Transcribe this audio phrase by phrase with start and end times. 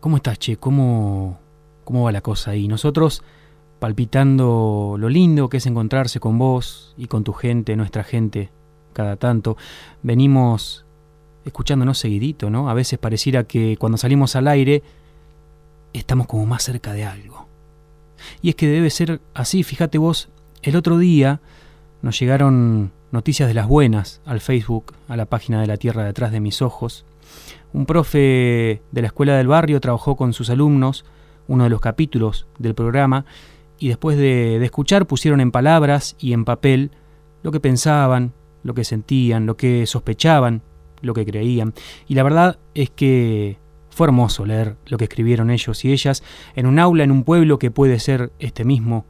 [0.00, 0.56] ¿Cómo estás, che?
[0.56, 1.38] ¿Cómo,
[1.84, 2.68] ¿Cómo va la cosa ahí?
[2.68, 3.22] Nosotros
[3.78, 8.50] palpitando lo lindo que es encontrarse con vos y con tu gente, nuestra gente,
[8.92, 9.56] cada tanto.
[10.02, 10.86] Venimos
[11.44, 12.70] escuchándonos seguidito, ¿no?
[12.70, 14.82] A veces pareciera que cuando salimos al aire
[15.92, 17.46] estamos como más cerca de algo.
[18.40, 20.28] Y es que debe ser así, fíjate vos,
[20.62, 21.40] el otro día
[22.00, 26.32] nos llegaron noticias de las buenas al Facebook, a la página de la Tierra detrás
[26.32, 27.04] de mis ojos.
[27.72, 31.04] Un profe de la escuela del barrio trabajó con sus alumnos
[31.46, 33.24] uno de los capítulos del programa
[33.78, 36.90] y después de, escuchar pusieron en palabras y en papel
[37.42, 40.62] lo que pensaban, lo que sentían, lo que sospechaban,
[41.00, 41.72] lo que creían.
[42.06, 46.22] Y la verdad es que fue hermoso leer lo que escribieron ellos y ellas
[46.54, 49.06] en un aula en un pueblo que puede ser este mismo,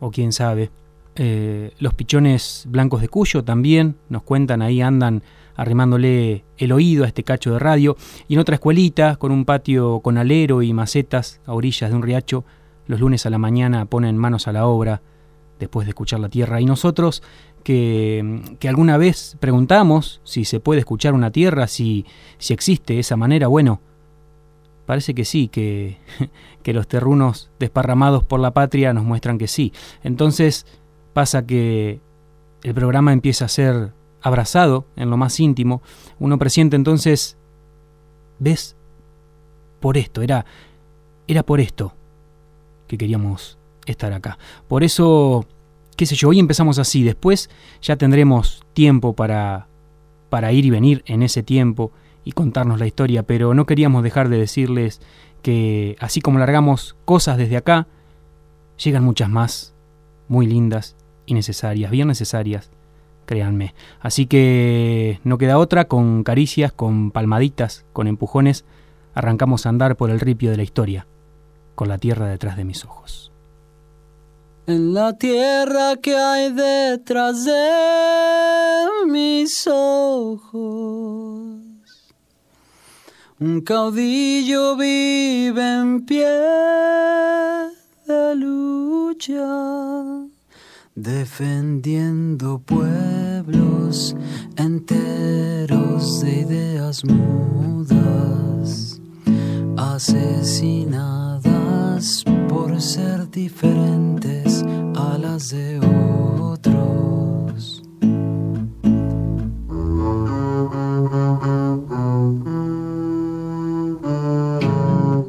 [0.00, 0.70] o quién sabe.
[1.16, 5.24] Eh, los pichones blancos de Cuyo también nos cuentan, ahí andan
[5.58, 7.96] arrimándole el oído a este cacho de radio.
[8.28, 12.02] Y en otra escuelita, con un patio con alero y macetas a orillas de un
[12.02, 12.44] riacho,
[12.86, 15.02] los lunes a la mañana ponen manos a la obra
[15.58, 16.60] después de escuchar la tierra.
[16.60, 17.24] Y nosotros
[17.64, 22.06] que, que, alguna vez preguntamos si se puede escuchar una tierra, si,
[22.38, 23.80] si existe esa manera, bueno,
[24.86, 25.98] parece que sí, que,
[26.62, 29.72] que los terrunos desparramados por la patria nos muestran que sí.
[30.04, 30.66] Entonces
[31.14, 32.00] pasa que
[32.62, 35.82] el programa empieza a ser abrazado en lo más íntimo,
[36.18, 37.36] uno presiente entonces,
[38.38, 38.76] ¿ves?
[39.80, 40.44] Por esto, era,
[41.26, 41.94] era por esto
[42.86, 44.38] que queríamos estar acá.
[44.66, 45.46] Por eso,
[45.96, 47.48] qué sé yo, hoy empezamos así, después
[47.80, 49.68] ya tendremos tiempo para,
[50.30, 51.92] para ir y venir en ese tiempo
[52.24, 55.00] y contarnos la historia, pero no queríamos dejar de decirles
[55.42, 57.86] que así como largamos cosas desde acá,
[58.82, 59.74] llegan muchas más,
[60.28, 60.96] muy lindas
[61.26, 62.70] y necesarias, bien necesarias,
[63.28, 63.74] créanme.
[64.00, 68.64] Así que no queda otra, con caricias, con palmaditas, con empujones,
[69.14, 71.06] arrancamos a andar por el ripio de la historia,
[71.74, 73.30] con la tierra detrás de mis ojos.
[74.66, 80.62] En la tierra que hay detrás de mis ojos,
[83.40, 86.26] un caudillo vive en pie
[88.06, 90.27] de lucha
[91.02, 94.16] defendiendo pueblos
[94.56, 99.00] enteros de ideas mudas,
[99.76, 101.44] asesinadas
[102.48, 104.64] por ser diferentes
[104.96, 105.78] a las de
[106.40, 107.84] otros.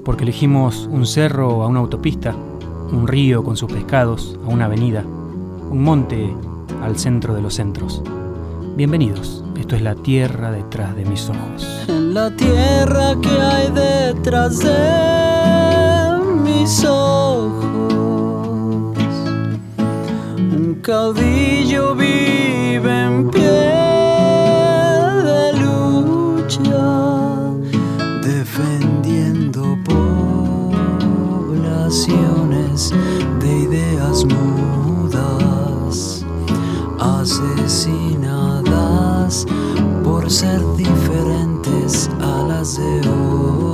[0.03, 2.35] Porque elegimos un cerro a una autopista,
[2.91, 5.05] un río con sus pescados a una avenida
[5.69, 6.35] un monte
[6.81, 8.01] al centro de los centros.
[8.75, 11.85] Bienvenidos, esto es la tierra detrás de mis ojos.
[11.87, 17.93] En la tierra que hay detrás de mis ojos,
[20.37, 23.43] un caudillo vive en pie
[25.23, 27.11] de lucha,
[28.23, 29.77] defendiendo
[31.45, 32.91] poblaciones
[33.39, 34.25] de ideas
[37.21, 39.45] asesinadas
[40.03, 43.01] por ser diferentes a las de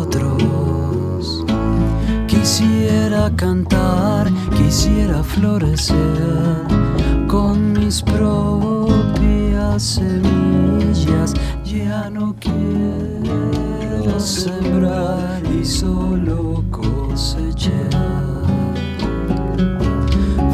[0.01, 1.45] otros.
[2.27, 6.65] Quisiera cantar, quisiera florecer
[7.27, 11.35] con mis propias semillas.
[11.63, 17.91] Ya no quiero sembrar y solo cosechar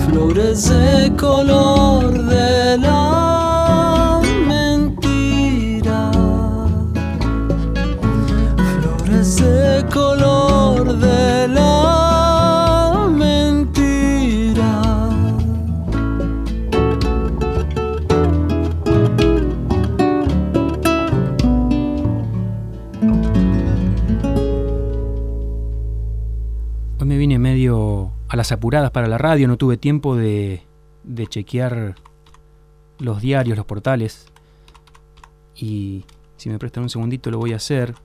[0.06, 1.91] flores de color
[2.78, 6.12] la mentira,
[8.56, 14.82] flores de color de la mentira.
[27.00, 30.64] Hoy me vine medio a las apuradas para la radio, no tuve tiempo de,
[31.04, 31.96] de chequear
[33.02, 34.28] los diarios, los portales.
[35.56, 36.06] Y
[36.38, 37.96] si me prestan un segundito lo voy a hacer.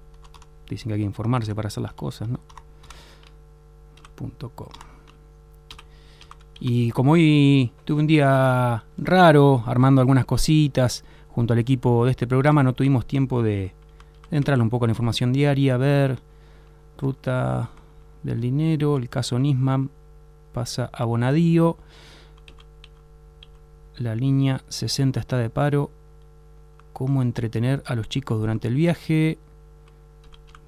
[0.69, 2.28] Dicen que hay que informarse para hacer las cosas.
[4.54, 4.69] .com.
[6.58, 12.26] Y como hoy tuve un día raro, armando algunas cositas junto al equipo de este
[12.26, 13.75] programa, no tuvimos tiempo de,
[14.31, 16.19] entrar un poco en la información diaria, ver
[16.98, 17.70] ruta
[18.22, 19.90] del dinero, el caso Nisman,
[20.52, 21.76] pasa a Bonadío.
[23.98, 25.90] La línea 60 está de paro.
[26.93, 29.38] ¿Cómo entretener a los chicos durante el viaje?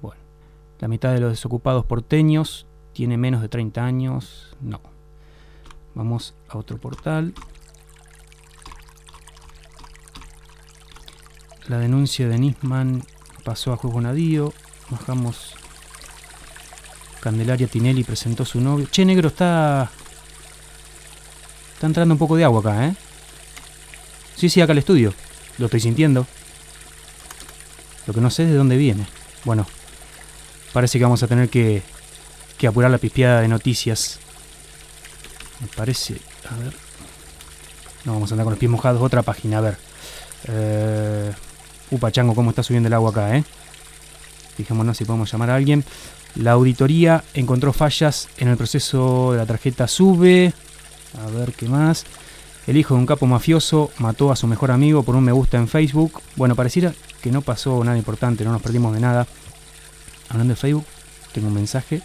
[0.01, 0.21] Bueno,
[0.79, 4.55] La mitad de los desocupados porteños tiene menos de 30 años.
[4.61, 4.81] No.
[5.93, 7.33] Vamos a otro portal.
[11.67, 13.03] La denuncia de Nisman
[13.43, 14.53] pasó a juego nadío.
[14.89, 15.53] Bajamos.
[17.21, 18.87] Candelaria Tinelli presentó su novio.
[18.89, 19.91] Che, negro, está.
[21.75, 22.95] Está entrando un poco de agua acá, ¿eh?
[24.39, 25.13] Sí, sí, acá al estudio.
[25.57, 26.25] Lo estoy sintiendo.
[28.07, 29.05] Lo que no sé es de dónde viene.
[29.43, 29.67] Bueno,
[30.71, 31.83] parece que vamos a tener que,
[32.57, 34.17] que apurar la pispeada de noticias.
[35.59, 36.21] Me parece.
[36.49, 36.73] A ver.
[38.05, 39.01] No, vamos a andar con los pies mojados.
[39.01, 39.77] Otra página, a ver.
[40.47, 41.33] Eh,
[41.91, 43.43] upa, chango, cómo está subiendo el agua acá, ¿eh?
[44.55, 45.83] Fijémonos si podemos llamar a alguien.
[46.35, 50.53] La auditoría encontró fallas en el proceso de la tarjeta SUBE.
[51.21, 52.05] A ver qué más.
[52.69, 55.57] El hijo de un capo mafioso mató a su mejor amigo por un me gusta
[55.57, 56.21] en Facebook.
[56.35, 59.25] Bueno, pareciera que no pasó nada importante, no nos perdimos de nada.
[60.29, 60.85] Hablando de Facebook,
[61.31, 62.03] tengo un mensaje.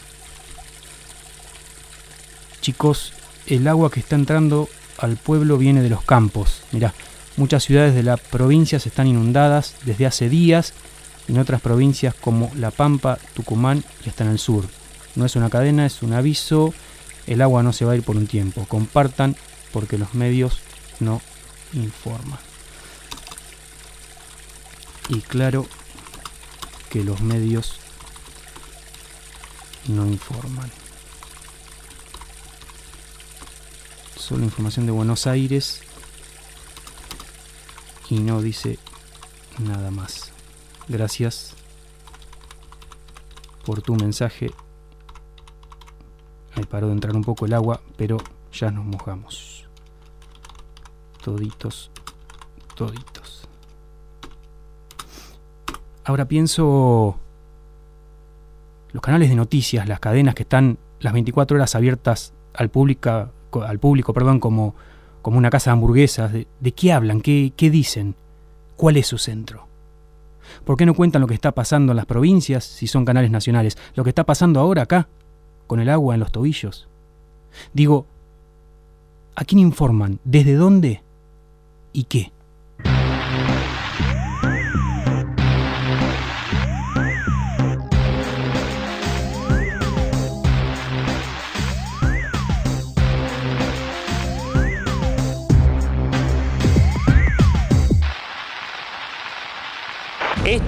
[2.62, 3.12] Chicos,
[3.46, 6.62] el agua que está entrando al pueblo viene de los campos.
[6.72, 6.94] Mirá,
[7.37, 10.72] muchas ciudades de la provincia se están inundadas desde hace días
[11.28, 14.64] en otras provincias como La Pampa, Tucumán y hasta en el sur.
[15.14, 16.72] No es una cadena, es un aviso.
[17.26, 18.64] El agua no se va a ir por un tiempo.
[18.66, 19.37] Compartan
[19.75, 20.61] porque los medios
[21.00, 21.21] no
[21.73, 22.38] informan.
[25.09, 25.67] Y claro
[26.91, 27.75] que los medios
[29.88, 30.71] no informan.
[34.17, 35.82] Solo información de Buenos Aires
[38.09, 38.79] y no dice
[39.59, 40.31] nada más.
[40.87, 41.55] Gracias
[43.65, 44.53] por tu mensaje.
[46.55, 48.19] Ahí paró de entrar un poco el agua, pero
[48.53, 49.54] ya nos mojamos.
[51.25, 51.91] Toditos,
[52.75, 53.49] toditos.
[56.05, 57.17] Ahora pienso
[58.93, 63.31] los canales de noticias, las cadenas que están las 24 horas abiertas al, público,
[63.67, 64.75] al público como,
[65.23, 66.31] como una casa de hamburguesas.
[66.31, 67.23] ¿De, de qué hablan?
[67.23, 68.17] ¿Qué, ¿Qué dicen?
[68.76, 69.67] ¿Cuál es su centro?
[70.67, 73.79] ¿Por qué no cuentan lo que está pasando en las provincias si son canales nacionales?
[73.94, 75.09] Lo que está pasando ahora acá,
[75.69, 76.87] con el agua en los tobillos.
[77.73, 78.05] Digo,
[79.37, 80.21] ¿a quién informan?
[80.23, 81.03] ¿Desde dónde?
[81.94, 82.34] ¿Y qué?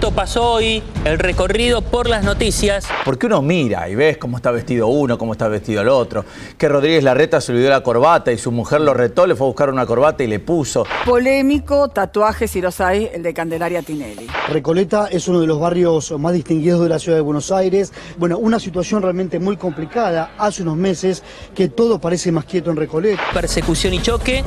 [0.07, 2.87] Esto pasó hoy, el recorrido por las noticias.
[3.05, 6.25] Porque uno mira y ves cómo está vestido uno, cómo está vestido el otro.
[6.57, 9.49] Que Rodríguez Larreta se olvidó la corbata y su mujer lo retó, le fue a
[9.49, 10.87] buscar una corbata y le puso.
[11.05, 14.29] Polémico tatuaje, si los hay, el de Candelaria Tinelli.
[14.49, 17.93] Recoleta es uno de los barrios más distinguidos de la ciudad de Buenos Aires.
[18.17, 20.35] Bueno, una situación realmente muy complicada.
[20.39, 23.21] Hace unos meses que todo parece más quieto en Recoleta.
[23.35, 24.45] Persecución y choque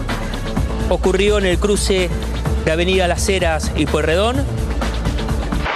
[0.87, 2.09] ocurrió en el cruce
[2.63, 4.37] de Avenida Las Heras y Pueyrredón.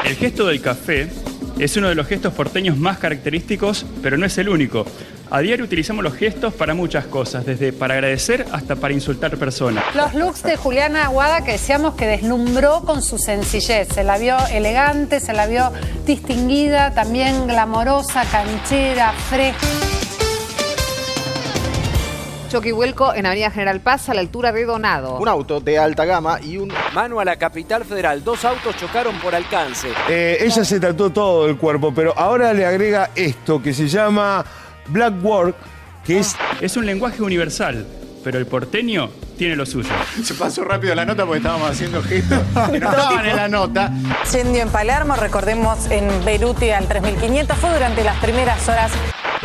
[0.06, 1.10] El gesto del café
[1.58, 4.86] es uno de los gestos porteños más característicos, pero no es el único.
[5.32, 9.84] A diario utilizamos los gestos para muchas cosas, desde para agradecer hasta para insultar personas.
[9.96, 13.88] Los looks de Juliana Aguada que decíamos que deslumbró con su sencillez.
[13.88, 15.72] Se la vio elegante, se la vio
[16.06, 19.93] distinguida, también glamorosa, canchera, fresca.
[22.54, 25.18] Choque y vuelco en Avenida General Paz a la altura de Donado.
[25.18, 26.72] Un auto de alta gama y un...
[26.94, 28.24] Mano a la capital federal.
[28.24, 29.88] Dos autos chocaron por alcance.
[30.08, 34.46] Eh, ella se trató todo el cuerpo, pero ahora le agrega esto que se llama
[34.86, 35.56] Black Work,
[36.06, 36.36] que es...
[36.62, 37.88] Es un lenguaje universal,
[38.24, 39.90] pero el porteño tiene lo suyo.
[40.24, 42.38] Se pasó rápido la nota porque estábamos haciendo gestos
[42.72, 43.92] que no estaban en la nota.
[44.22, 48.92] Incendio en Palermo, recordemos en Beruti al 3500, fue durante las primeras horas.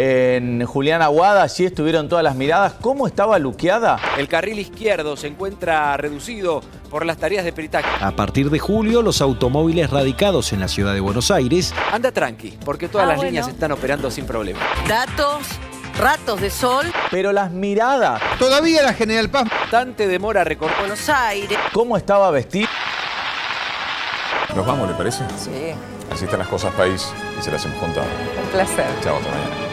[0.01, 2.75] En Julián Aguada, allí estuvieron todas las miradas.
[2.81, 3.99] ¿Cómo estaba luqueada?
[4.17, 7.89] El carril izquierdo se encuentra reducido por las tareas de peritaje.
[8.01, 11.75] A partir de julio, los automóviles radicados en la ciudad de Buenos Aires.
[11.93, 13.31] Anda tranqui, porque todas Ah, las bueno.
[13.31, 14.61] líneas están operando sin problema.
[14.87, 15.41] Datos,
[15.99, 18.23] ratos de sol, Pero las miradas.
[18.39, 19.47] Todavía la General Paz.
[19.51, 20.79] Bastante demora recortar.
[20.79, 21.59] Buenos Aires.
[21.73, 22.69] ¿Cómo estaba vestida?
[24.55, 25.25] Nos vamos, ¿le parece?
[25.37, 25.51] Sí,
[26.13, 28.07] Así están las cosas, país, y se las hemos contado.
[28.45, 28.87] un placer.
[29.03, 29.68] Chao, hasta mañana.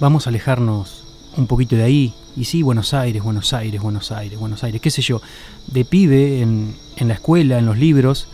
[0.00, 1.02] Vamos a alejarnos
[1.36, 2.14] un poquito de ahí.
[2.36, 5.20] Y sí, Buenos Aires, Buenos Aires, Buenos Aires, Buenos Aires, qué sé yo.
[5.66, 8.28] De pibe, en, en la escuela, en los libros,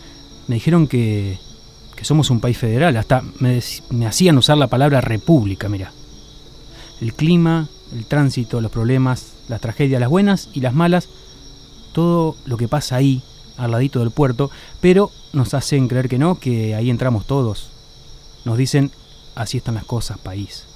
[0.47, 1.38] me dijeron que,
[1.97, 2.99] que somos un país federal.
[2.99, 5.90] Hasta me, me hacían usar la palabra república, mira.
[7.00, 11.09] El clima, el tránsito, los problemas, las tragedias, las buenas y las malas,
[11.92, 13.23] todo lo que pasa ahí,
[13.56, 14.50] al ladito del puerto,
[14.83, 17.68] pero nos hacen creer que no, que ahí entramos todos.
[18.44, 18.90] Nos dicen,
[19.35, 20.66] así están las cosas, país.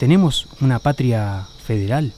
[0.00, 2.14] ¿Tenemos una patria federal?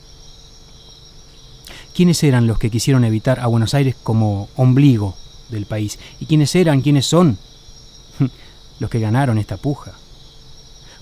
[1.92, 5.16] ¿Quiénes eran los que quisieron evitar a Buenos Aires como ombligo
[5.48, 5.98] del país?
[6.20, 7.38] ¿Y quiénes eran, quiénes son
[8.78, 9.94] los que ganaron esta puja?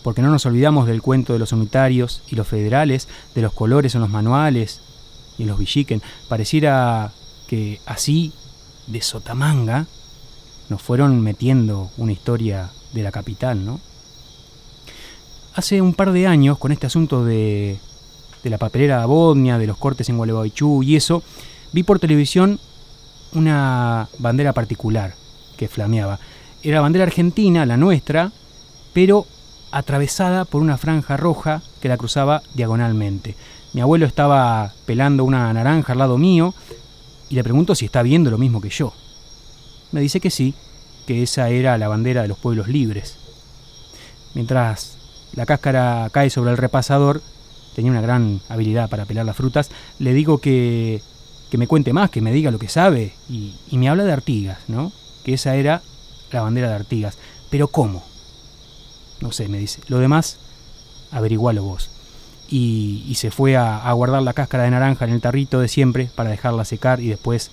[0.02, 3.94] Porque no nos olvidamos del cuento de los unitarios y los federales, de los colores
[3.94, 4.80] en los manuales
[5.36, 6.00] y en los villiquen.
[6.30, 7.12] Pareciera
[7.46, 8.32] que así,
[8.86, 9.86] de sotamanga,
[10.70, 13.80] nos fueron metiendo una historia de la capital, ¿no?
[15.54, 17.78] Hace un par de años, con este asunto de,
[18.42, 21.22] de la papelera Bodnia, de los cortes en Gualeguaychú y eso,
[21.72, 22.60] vi por televisión
[23.32, 25.14] una bandera particular
[25.56, 26.18] que flameaba.
[26.62, 28.32] Era bandera argentina, la nuestra,
[28.92, 29.26] pero
[29.72, 33.34] atravesada por una franja roja que la cruzaba diagonalmente.
[33.72, 36.54] Mi abuelo estaba pelando una naranja al lado mío
[37.28, 38.92] y le pregunto si está viendo lo mismo que yo.
[39.92, 40.54] Me dice que sí,
[41.06, 43.16] que esa era la bandera de los pueblos libres.
[44.34, 44.99] Mientras
[45.34, 47.22] la cáscara cae sobre el repasador,
[47.74, 51.02] tenía una gran habilidad para pelar las frutas, le digo que,
[51.50, 54.12] que me cuente más, que me diga lo que sabe, y, y me habla de
[54.12, 54.92] Artigas, ¿no?
[55.24, 55.82] Que esa era
[56.32, 57.18] la bandera de Artigas.
[57.50, 58.02] Pero ¿cómo?
[59.20, 59.80] No sé, me dice.
[59.88, 60.38] Lo demás,
[61.10, 61.90] averigualo vos.
[62.48, 65.68] Y, y se fue a, a, guardar la cáscara de naranja en el tarrito de
[65.68, 67.50] siempre para dejarla secar y después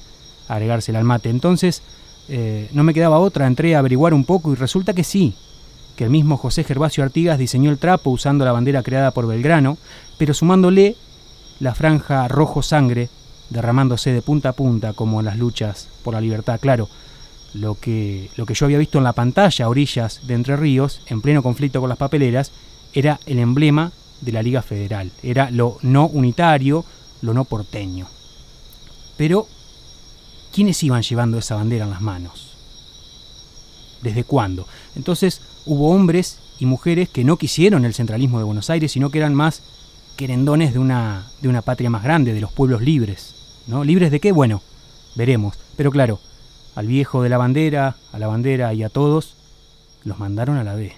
[0.48, 1.30] agregársela al mate.
[1.30, 1.82] Entonces,
[2.30, 5.36] eh, no me quedaba otra, entré a averiguar un poco y resulta que sí,
[5.98, 9.78] que el mismo José Gervasio Artigas diseñó el trapo usando la bandera creada por Belgrano,
[10.18, 10.96] pero sumándole
[11.60, 13.10] la franja rojo sangre,
[13.50, 16.60] derramándose de punta a punta como en las luchas por la libertad.
[16.62, 16.88] Claro,
[17.56, 21.02] lo que, lo que yo había visto en la pantalla a orillas de Entre Ríos,
[21.08, 22.52] en pleno conflicto con las papeleras,
[22.94, 26.86] era el emblema de la Liga Federal, era lo no unitario,
[27.24, 28.06] lo no porteño.
[29.18, 29.48] Pero,
[30.54, 32.47] ¿quiénes iban llevando esa bandera en las manos?
[34.02, 34.68] ¿Desde cuándo?
[34.96, 39.20] Entonces hubo hombres y mujeres que no quisieron el centralismo de Buenos Aires, sino que
[39.20, 39.64] eran más
[40.16, 43.36] querendones de una, de una patria más grande, de los pueblos libres.
[43.68, 43.84] ¿no?
[43.84, 44.32] ¿Libres de qué?
[44.32, 44.62] Bueno,
[45.16, 45.58] veremos.
[45.76, 46.20] Pero claro,
[46.76, 49.36] al viejo de la bandera, a la bandera y a todos,
[50.04, 50.94] los mandaron a la B.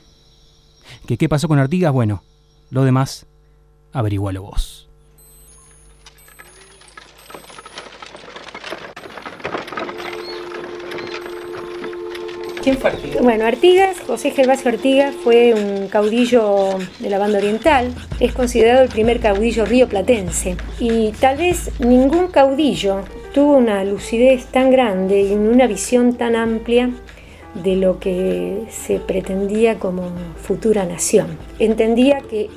[1.06, 1.94] ¿Que qué pasó con Artigas?
[1.94, 2.24] Bueno,
[2.70, 3.26] lo demás,
[3.94, 4.89] averigualo vos.
[12.62, 13.24] ¿Quién fue Artigas?
[13.24, 17.94] Bueno, Artigas, José Gervasio Artigas, fue un caudillo de la banda oriental.
[18.20, 20.58] Es considerado el primer caudillo rioplatense.
[20.80, 23.02] Y tal vez ningún caudillo
[23.34, 26.90] tuvo una lucidez tan grande y una visión tan amplia
[27.54, 30.12] de lo que se pretendía como
[30.42, 31.38] futura nación.
[31.60, 32.50] Entendía que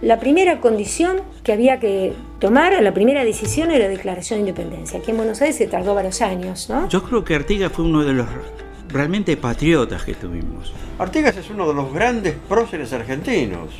[0.00, 5.00] la primera condición que había que tomar, la primera decisión era la declaración de independencia.
[5.00, 6.88] Aquí en Buenos Aires se tardó varios años, ¿no?
[6.88, 8.26] Yo creo que Artigas fue uno de los
[8.88, 10.72] realmente patriotas que tuvimos.
[10.98, 13.70] Artigas es uno de los grandes próceres argentinos.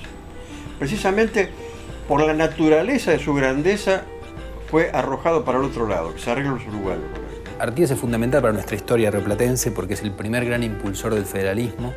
[0.79, 1.50] Precisamente
[2.07, 4.03] por la naturaleza de su grandeza
[4.71, 7.05] fue arrojado para el otro lado, que se los uruguayos.
[7.59, 11.93] Artigas es fundamental para nuestra historia replatense porque es el primer gran impulsor del federalismo,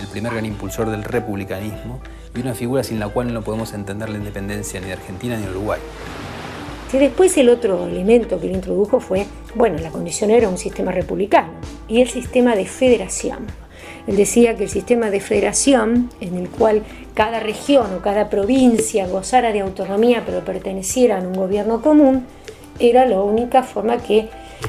[0.00, 2.00] el primer gran impulsor del republicanismo
[2.34, 5.44] y una figura sin la cual no podemos entender la independencia ni de Argentina ni
[5.44, 5.80] de Uruguay.
[6.92, 10.92] Y después el otro elemento que él introdujo fue, bueno, la condición era un sistema
[10.92, 11.48] republicano
[11.88, 13.46] y el sistema de federación.
[14.06, 16.82] Él decía que el sistema de federación, en el cual
[17.14, 22.24] cada región o cada provincia gozara de autonomía pero perteneciera a un gobierno común,
[22.78, 24.28] era la única forma que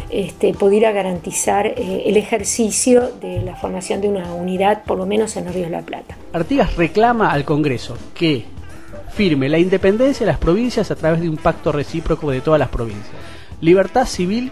[0.09, 5.35] este, pudiera garantizar eh, el ejercicio de la formación de una unidad, por lo menos
[5.37, 6.17] en los Ríos de la Plata.
[6.33, 8.45] Artigas reclama al Congreso que
[9.17, 12.69] firme la independencia de las provincias a través de un pacto recíproco de todas las
[12.69, 13.15] provincias,
[13.61, 14.51] libertad civil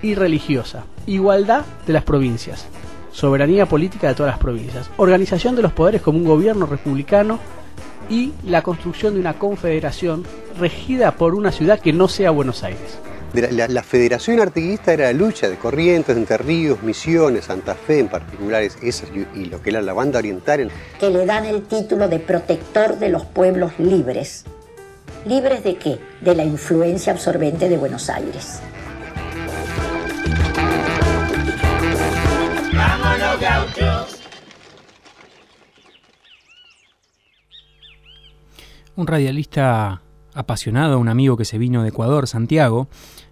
[0.00, 2.66] y religiosa, igualdad de las provincias,
[3.12, 7.38] soberanía política de todas las provincias, organización de los poderes como un gobierno republicano
[8.08, 10.24] y la construcción de una confederación
[10.58, 12.98] regida por una ciudad que no sea Buenos Aires.
[13.36, 17.98] La, la, la, federación artiguista era la lucha de Corrientes, Entre Ríos, Misiones, Santa Fe
[17.98, 20.70] en particulares, esas y, y lo que era la banda oriental.
[20.98, 24.46] Que le dan el título de protector de los pueblos libres.
[25.26, 25.98] ¿Libres de qué?
[26.22, 28.60] De la influencia absorbente de Buenos Aires.
[32.72, 34.20] ¡Vámonos, gauchos!
[38.94, 40.00] Un radialista
[40.32, 42.88] apasionado, un amigo que se vino de Ecuador, Santiago,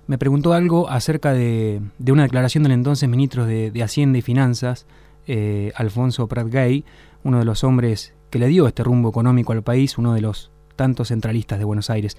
[0.06, 4.22] me preguntó algo acerca de, de una declaración del entonces ministro de, de, Hacienda y
[4.22, 4.86] Finanzas,
[5.26, 6.84] eh, Alfonso Prat Gay,
[7.22, 10.50] uno de los hombres que le dio este rumbo económico al país, uno de los
[10.76, 12.16] tantos centralistas de Buenos Aires.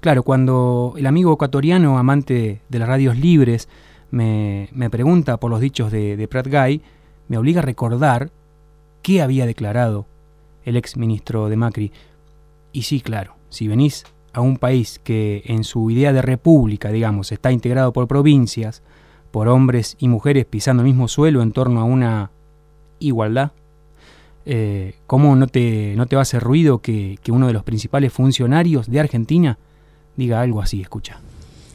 [0.00, 3.68] Claro, cuando el amigo ecuatoriano, amante de las radios libres,
[4.10, 6.82] me, pregunta por los dichos de, de Prat Gay,
[7.28, 8.30] me obliga a recordar
[9.02, 10.06] qué había declarado
[10.64, 11.92] el ex ministro de Macri.
[12.72, 17.32] Y sí, claro, si venís a un país que en su idea de república, digamos,
[17.32, 18.82] está integrado por provincias,
[19.30, 22.30] por hombres y mujeres pisando el mismo suelo en torno a una
[22.98, 23.52] igualdad,
[24.46, 28.12] eh, ¿cómo no te, no te va a hacer ruido que, uno de los principales
[28.12, 29.58] funcionarios de Argentina
[30.16, 30.80] diga algo así?
[30.80, 31.20] Escucha.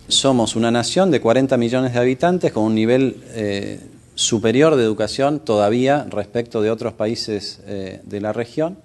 [0.08, 3.80] Somos una nación de 40 millones de habitantes con un nivel eh,
[4.16, 8.78] superior de educación todavía respecto de otros países eh, de la región,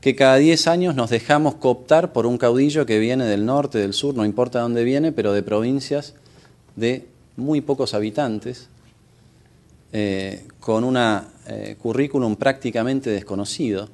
[0.00, 3.94] que cada 10 años nos dejamos cooptar por un caudillo que viene del norte, del
[3.94, 6.14] sur, no importa dónde viene, pero de provincias
[6.76, 8.68] de muy pocos habitantes,
[9.92, 13.88] eh, con un eh, currículum prácticamente desconocido.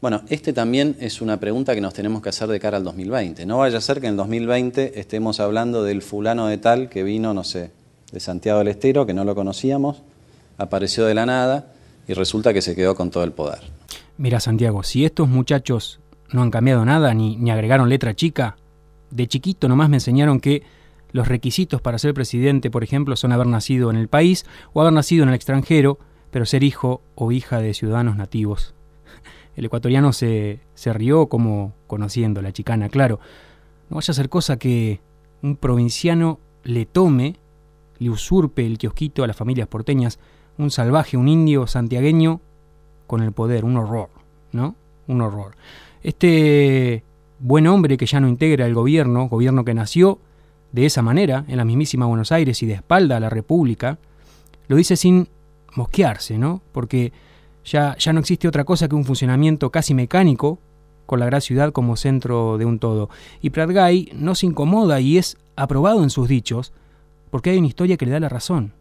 [0.00, 3.46] Bueno, este también es una pregunta que nos tenemos que hacer de cara al 2020.
[3.46, 7.02] No vaya a ser que en el 2020 estemos hablando del fulano de tal que
[7.04, 7.70] vino, no sé,
[8.10, 10.02] de Santiago del Estero, que no lo conocíamos,
[10.58, 11.72] apareció de la nada
[12.06, 13.71] y resulta que se quedó con todo el poder.
[14.22, 15.98] Mira, Santiago, si estos muchachos
[16.30, 18.54] no han cambiado nada ni, ni agregaron letra chica,
[19.10, 20.62] de chiquito nomás me enseñaron que
[21.10, 24.92] los requisitos para ser presidente, por ejemplo, son haber nacido en el país o haber
[24.92, 25.98] nacido en el extranjero,
[26.30, 28.76] pero ser hijo o hija de ciudadanos nativos.
[29.56, 33.18] El ecuatoriano se, se rió como conociendo la chicana, claro.
[33.90, 35.00] No vaya a ser cosa que
[35.42, 37.40] un provinciano le tome
[37.98, 40.20] le usurpe el kiosquito a las familias porteñas,
[40.58, 42.40] un salvaje, un indio santiagueño
[43.12, 44.08] con el poder, un horror,
[44.52, 44.74] ¿no?
[45.06, 45.54] Un horror.
[46.02, 47.04] Este
[47.40, 50.18] buen hombre que ya no integra el gobierno, gobierno que nació
[50.72, 53.98] de esa manera, en la mismísima Buenos Aires y de espalda a la República,
[54.66, 55.28] lo dice sin
[55.76, 56.62] mosquearse, ¿no?
[56.72, 57.12] Porque
[57.66, 60.58] ya, ya no existe otra cosa que un funcionamiento casi mecánico
[61.04, 63.10] con la gran ciudad como centro de un todo.
[63.42, 66.72] Y Pratgay no se incomoda y es aprobado en sus dichos
[67.30, 68.72] porque hay una historia que le da la razón.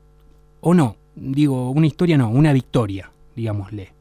[0.62, 4.00] O no, digo, una historia no, una victoria, digámosle.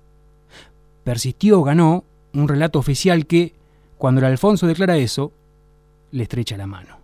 [1.05, 3.55] Persistió, ganó un relato oficial que,
[3.99, 5.33] cuando el Alfonso declara eso,
[6.11, 6.99] le estrecha la mano.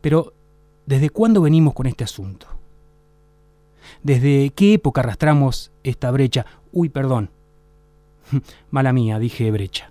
[0.00, 0.32] Pero,
[0.86, 2.46] ¿desde cuándo venimos con este asunto?
[4.02, 6.44] ¿Desde qué época arrastramos esta brecha?
[6.72, 7.30] Uy, perdón.
[8.70, 9.90] Mala mía, dije brecha.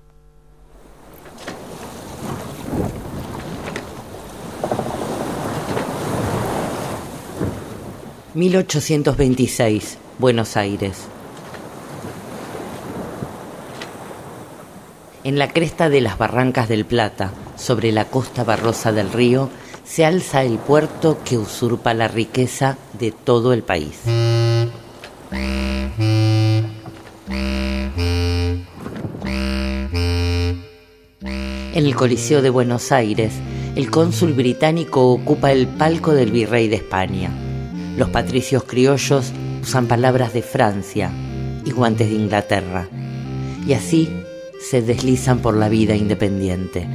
[8.35, 11.12] 1826, Buenos Aires.
[15.23, 19.49] En la cresta de las barrancas del Plata, sobre la costa barrosa del río,
[19.85, 24.01] se alza el puerto que usurpa la riqueza de todo el país.
[31.73, 33.31] En el Coliseo de Buenos Aires,
[33.77, 37.31] el cónsul británico ocupa el palco del virrey de España.
[37.97, 39.31] Los patricios criollos
[39.61, 41.11] usan palabras de Francia
[41.63, 42.89] y guantes de Inglaterra,
[43.65, 44.22] y así
[44.63, 46.87] se deslizan por la vida independiente.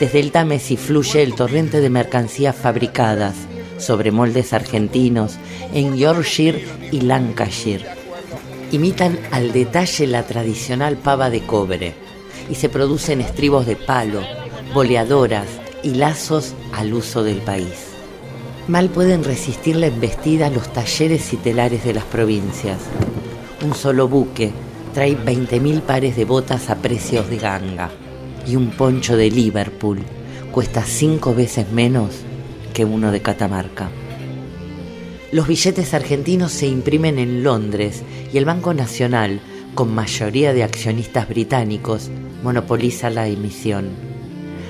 [0.00, 3.34] Desde el Támesis fluye el torrente de mercancías fabricadas
[3.78, 5.36] sobre moldes argentinos
[5.74, 8.02] en Yorkshire y Lancashire
[8.72, 11.94] imitan al detalle la tradicional pava de cobre
[12.50, 14.22] y se producen estribos de palo,
[14.72, 15.46] boleadoras
[15.82, 17.91] y lazos al uso del país.
[18.68, 22.78] Mal pueden resistir la embestida los talleres y telares de las provincias.
[23.64, 24.52] Un solo buque
[24.94, 27.90] trae 20.000 pares de botas a precios de ganga
[28.46, 30.00] y un poncho de Liverpool
[30.52, 32.10] cuesta cinco veces menos
[32.72, 33.90] que uno de Catamarca.
[35.32, 39.40] Los billetes argentinos se imprimen en Londres y el Banco Nacional,
[39.74, 42.10] con mayoría de accionistas británicos,
[42.44, 43.88] monopoliza la emisión.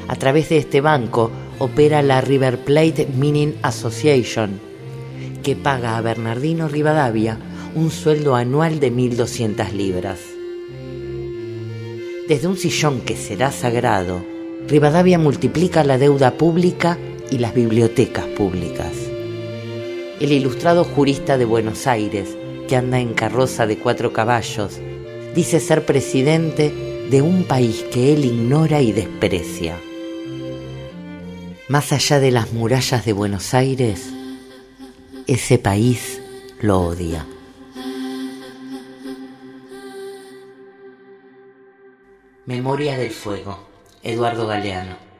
[0.08, 4.60] A través de este banco opera la River Plate Mining Association,
[5.42, 7.38] que paga a Bernardino Rivadavia
[7.74, 10.20] un sueldo anual de 1.200 libras.
[12.28, 14.24] Desde un sillón que será sagrado,
[14.68, 16.98] Rivadavia multiplica la deuda pública
[17.30, 18.92] y las bibliotecas públicas
[20.22, 22.36] el ilustrado jurista de Buenos Aires,
[22.68, 24.78] que anda en carroza de cuatro caballos,
[25.34, 26.72] dice ser presidente
[27.10, 29.80] de un país que él ignora y desprecia.
[31.72, 34.12] Más allá de las murallas de Buenos Aires,
[35.26, 36.20] ese país
[36.60, 37.26] lo odia.
[42.44, 43.58] Memoria del Fuego,
[44.02, 45.11] Eduardo Galeano.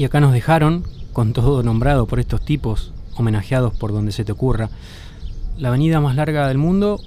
[0.00, 4.32] Y acá nos dejaron, con todo nombrado por estos tipos, homenajeados por donde se te
[4.32, 4.70] ocurra,
[5.58, 6.98] la avenida más larga del mundo,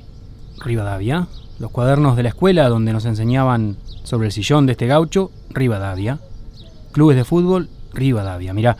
[0.63, 1.25] Rivadavia,
[1.57, 6.19] los cuadernos de la escuela donde nos enseñaban sobre el sillón de este gaucho, Rivadavia,
[6.91, 8.53] clubes de fútbol, Rivadavia.
[8.53, 8.77] Mira,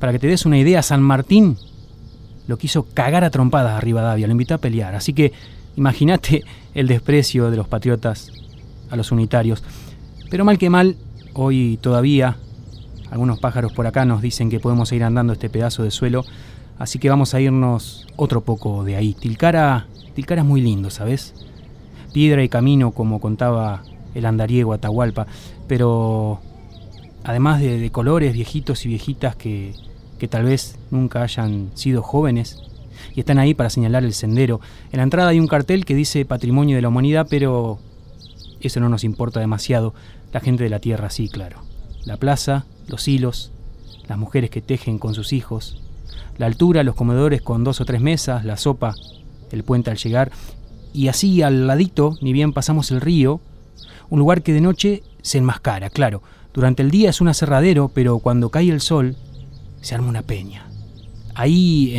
[0.00, 1.56] para que te des una idea, San Martín
[2.48, 4.96] lo quiso cagar a trompadas a Rivadavia, lo invitó a pelear.
[4.96, 5.32] Así que
[5.76, 6.42] imagínate
[6.74, 8.32] el desprecio de los patriotas
[8.90, 9.62] a los unitarios.
[10.28, 10.96] Pero mal que mal,
[11.34, 12.38] hoy todavía
[13.14, 16.24] algunos pájaros por acá nos dicen que podemos ir andando este pedazo de suelo,
[16.80, 19.14] así que vamos a irnos otro poco de ahí.
[19.14, 21.32] Tilcara, Tilcara es muy lindo, ¿sabes?
[22.12, 23.84] Piedra y camino, como contaba
[24.16, 25.28] el andariego Atahualpa,
[25.68, 26.40] pero
[27.22, 29.76] además de, colores viejitos y viejitas que,
[30.18, 32.64] que tal vez nunca hayan sido jóvenes,
[33.14, 34.60] y están ahí para señalar el sendero.
[34.90, 37.78] En la entrada hay un cartel que dice Patrimonio de la Humanidad, pero
[38.60, 39.94] eso no nos importa demasiado.
[40.32, 41.60] La gente de la Tierra sí, claro.
[42.06, 43.52] La plaza, los hilos,
[44.08, 45.82] las mujeres que tejen con sus hijos,
[46.38, 48.94] la altura, los comedores con dos o tres mesas, la sopa,
[49.50, 50.32] el puente al llegar,
[50.92, 53.40] y así al ladito, ni bien pasamos el río,
[54.10, 56.22] un lugar que de noche se enmascara, claro.
[56.52, 59.16] Durante el día es un aserradero, pero cuando cae el sol,
[59.80, 60.66] se arma una peña.
[61.34, 61.94] Ahí,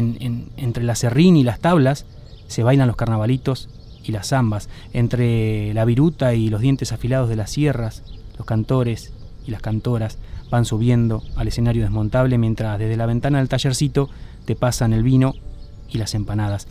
[0.56, 2.06] entre la serrín y las tablas,
[2.48, 3.70] se bailan los carnavalitos
[4.04, 8.04] y las zambas, entre la viruta y los dientes afilados de las sierras,
[8.38, 9.12] los cantores
[9.46, 10.18] y las cantoras,
[10.50, 14.10] van subiendo al escenario desmontable mientras desde la ventana del tallercito
[14.46, 15.34] te pasan el vino
[15.90, 16.68] y las empanadas.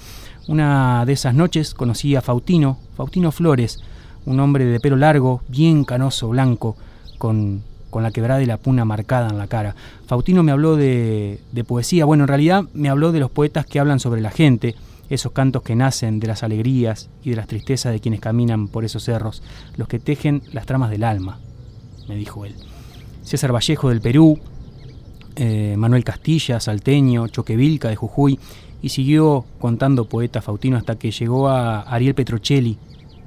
[0.47, 3.81] Una de esas noches conocí a Faustino, Faustino Flores,
[4.27, 6.77] un hombre de pelo largo, bien canoso, blanco,
[7.19, 9.75] con, con la quebrada y la puna marcada en la cara.
[10.07, 13.81] Faustino me habló de, de poesía, bueno, en realidad me habló de los poetas que
[13.81, 14.75] hablan sobre la gente,
[15.11, 18.85] esos cantos que nacen de las alegrías y de las tristezas de quienes caminan por
[18.85, 19.43] esos cerros,
[19.77, 21.39] los que tejen las tramas del alma,
[22.09, 22.55] me dijo él.
[23.25, 24.39] César Vallejo del Perú,
[25.37, 28.39] eh, Manuel Castilla, salteño, Choquevilca de Jujuy,
[28.83, 32.79] y siguió contando poeta Faustino hasta que llegó a Ariel Petrocelli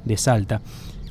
[0.06, 0.62] de Salta.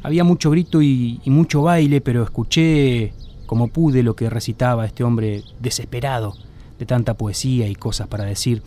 [0.02, 3.12] Había mucho grito y, y mucho baile, pero escuché
[3.46, 6.34] como pude lo que recitaba este hombre desesperado
[6.78, 8.62] de tanta poesía y cosas para decir.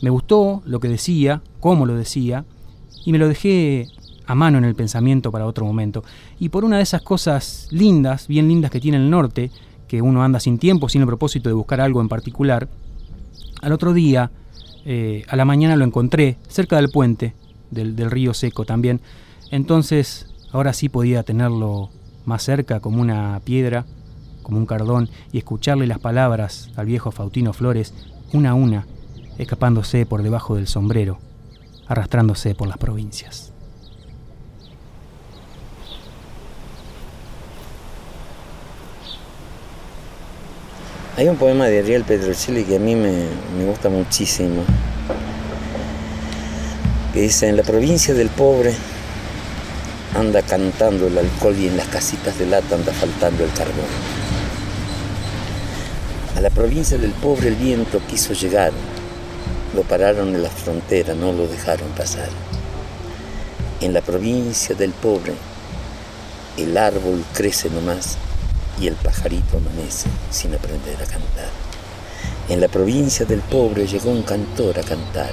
[0.00, 2.44] Me gustó lo que decía, cómo lo decía,
[3.04, 3.88] y me lo dejé
[4.26, 6.04] a mano en el pensamiento para otro momento.
[6.38, 9.50] Y por una de esas cosas lindas, bien lindas que tiene el norte,
[9.88, 12.68] que uno anda sin tiempo, sin el propósito de buscar algo en particular,
[13.60, 14.30] al otro día,
[14.84, 17.34] eh, a la mañana lo encontré, cerca del puente,
[17.70, 19.00] del, del río seco también.
[19.50, 21.90] Entonces, ahora sí podía tenerlo
[22.24, 23.84] más cerca, como una piedra,
[24.42, 27.94] como un cardón, y escucharle las palabras al viejo Faustino Flores,
[28.32, 28.86] una a una,
[29.38, 31.18] escapándose por debajo del sombrero,
[31.86, 33.51] arrastrándose por las provincias.
[41.14, 43.26] Hay un poema de Ariel Petrocelli que a mí me,
[43.58, 44.64] me gusta muchísimo,
[47.12, 48.72] que dice, en la provincia del pobre
[50.14, 53.84] anda cantando el alcohol y en las casitas de lata anda faltando el carbón.
[56.34, 58.72] A la provincia del pobre el viento quiso llegar,
[59.74, 62.30] lo pararon en la frontera, no lo dejaron pasar.
[63.82, 65.34] En la provincia del pobre
[66.56, 68.16] el árbol crece nomás
[68.80, 71.50] y el pajarito amanece sin aprender a cantar.
[72.48, 75.30] En la provincia del pobre llegó un cantor a cantar.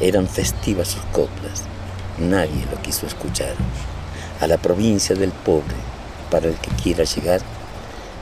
[0.00, 1.64] Eran festivas sus coplas.
[2.18, 3.54] Nadie lo quiso escuchar.
[4.40, 5.76] A la provincia del pobre,
[6.30, 7.40] para el que quiera llegar,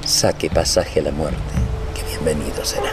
[0.05, 1.38] saque pasaje a la muerte,
[1.95, 2.92] que bienvenido será.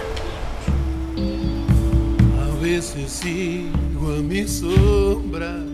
[2.42, 5.73] A veces sigo a mi sombra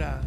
[0.00, 0.24] detrás.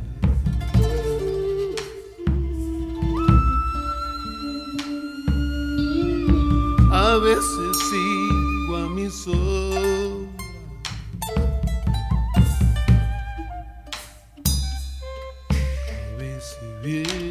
[6.92, 10.32] A veces sigo a mi sombra.
[15.90, 17.23] A veces viene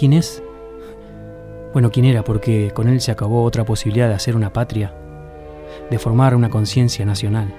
[0.00, 0.42] quién es?
[1.74, 4.94] Bueno, quién era, porque con él se acabó otra posibilidad de hacer una patria,
[5.90, 7.52] de formar una conciencia nacional,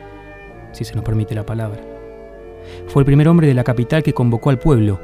[0.72, 1.80] si se nos permite la palabra.
[2.88, 5.00] Fue el primer hombre de la capital que convocó al pueblo,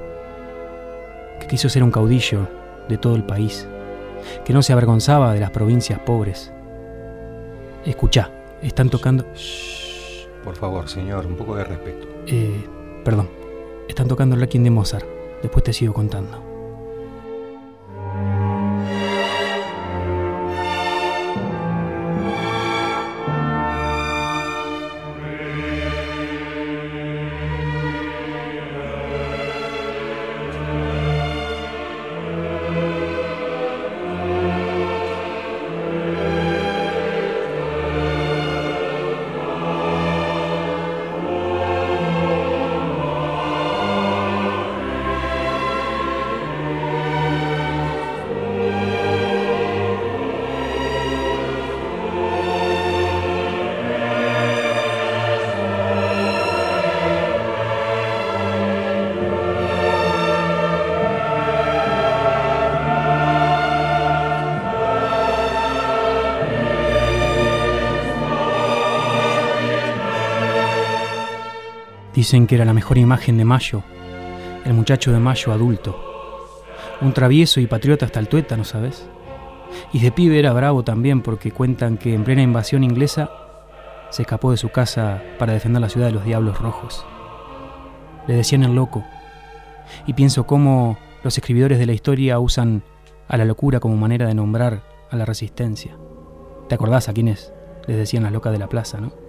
[1.39, 2.47] que quiso ser un caudillo
[2.89, 3.67] de todo el país,
[4.43, 6.51] que no se avergonzaba de las provincias pobres.
[7.85, 8.31] Escuchá,
[8.63, 9.27] están tocando...
[10.43, 12.07] Por favor, señor, un poco de respeto.
[12.25, 12.65] Eh,
[13.05, 13.29] perdón,
[13.87, 15.05] están tocando el Requiem de Mozart.
[15.43, 16.46] Después te sigo contando.
[72.27, 73.83] Dicen que era la mejor imagen de Mayo,
[74.65, 75.97] el muchacho de Mayo adulto.
[76.99, 79.07] Un travieso y patriota hasta el tuétano, ¿sabes?
[79.93, 83.31] Y de pibe era bravo también porque cuentan que en plena invasión inglesa
[84.09, 87.05] se escapó de su casa para defender la ciudad de los Diablos Rojos.
[88.27, 89.05] Le decían el loco.
[90.05, 92.83] Y pienso cómo los escribidores de la historia usan
[93.29, 95.95] a la locura como manera de nombrar a la resistencia.
[96.67, 97.53] ¿Te acordás a quiénes
[97.87, 99.26] les decían las locas de la plaza, no?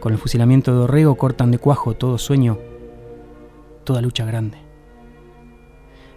[0.00, 2.58] Con el fusilamiento de Orrego cortan de cuajo todo sueño,
[3.82, 4.58] toda lucha grande.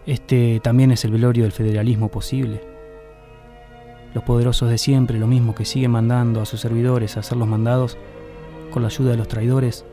[0.05, 2.61] Este también es el velorio del federalismo posible.
[4.13, 7.47] Los poderosos de siempre, lo mismo que siguen mandando a sus servidores a hacer los
[7.47, 7.97] mandados
[8.71, 9.83] con la ayuda de los traidores,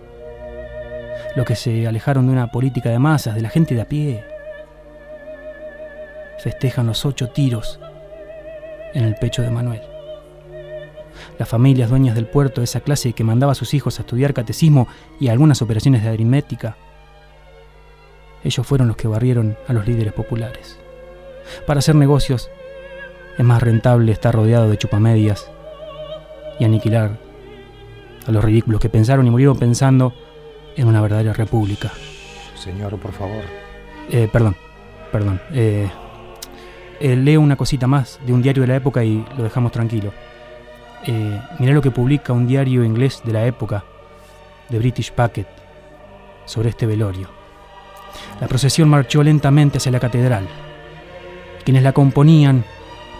[1.34, 4.24] los que se alejaron de una política de masas, de la gente de a pie,
[6.40, 7.80] festejan los ocho tiros
[8.92, 9.97] en el pecho de Manuel
[11.38, 14.34] las familias dueñas del puerto de esa clase que mandaba a sus hijos a estudiar
[14.34, 14.88] catecismo
[15.20, 16.76] y algunas operaciones de aritmética.
[18.44, 20.78] Ellos fueron los que barrieron a los líderes populares.
[21.66, 22.50] Para hacer negocios
[23.36, 25.50] es más rentable estar rodeado de chupamedias
[26.58, 27.18] y aniquilar
[28.26, 30.12] a los ridículos que pensaron y murieron pensando
[30.76, 31.92] en una verdadera república.
[32.54, 33.42] Señor, por favor.
[34.10, 34.56] Eh, perdón,
[35.12, 35.40] perdón.
[35.52, 35.88] Eh,
[37.00, 40.12] eh, leo una cosita más de un diario de la época y lo dejamos tranquilo.
[41.06, 43.84] Eh, mirá lo que publica un diario inglés de la época,
[44.70, 45.46] The British Packet,
[46.44, 47.28] sobre este velorio.
[48.40, 50.46] La procesión marchó lentamente hacia la catedral.
[51.64, 52.64] Quienes la componían,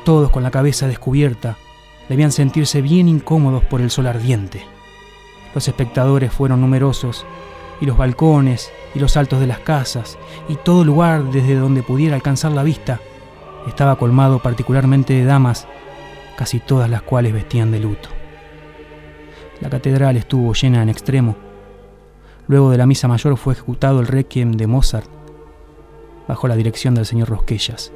[0.05, 1.57] todos con la cabeza descubierta,
[2.09, 4.65] debían sentirse bien incómodos por el sol ardiente.
[5.55, 7.27] Los espectadores fueron numerosos,
[7.81, 12.17] y los balcones, y los altos de las casas, y todo lugar desde donde pudiera
[12.17, 13.01] alcanzar la vista,
[13.67, 15.67] estaba colmado particularmente de damas
[16.39, 18.11] casi todas las cuales vestían de luto.
[19.61, 21.35] La catedral estuvo llena en extremo.
[22.47, 25.11] Luego de la misa mayor fue ejecutado el requiem de Mozart,
[26.29, 27.93] bajo la dirección del señor Rosquellas.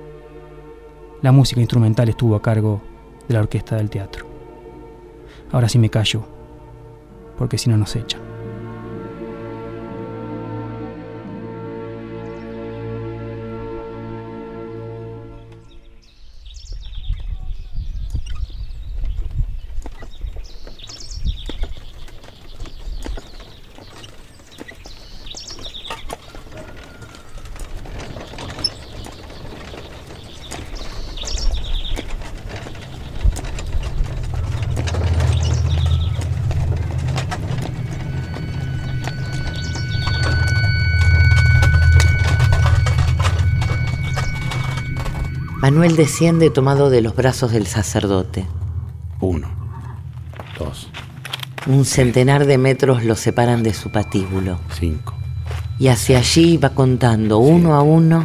[1.20, 2.82] La música instrumental estuvo a cargo
[3.28, 4.26] de la orquesta del teatro.
[5.52, 6.24] Ahora sí me callo,
[7.38, 8.31] porque si no nos echan.
[45.72, 48.46] Manuel desciende tomado de los brazos del sacerdote.
[49.20, 49.48] Uno,
[50.58, 50.90] dos,
[51.66, 54.60] Un centenar de metros lo separan de su patíbulo.
[54.78, 55.14] cinco,
[55.78, 58.22] Y hacia allí va contando uno a uno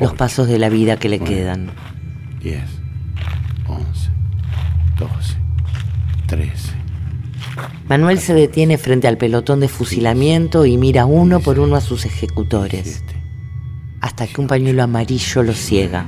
[0.00, 1.70] los pasos de la vida que le quedan.
[2.42, 2.68] diez,
[3.66, 4.10] once,
[4.98, 5.38] doce,
[6.26, 6.72] trece.
[7.88, 12.04] Manuel se detiene frente al pelotón de fusilamiento y mira uno por uno a sus
[12.04, 13.02] ejecutores.
[14.02, 16.06] Hasta que un pañuelo amarillo lo ciega.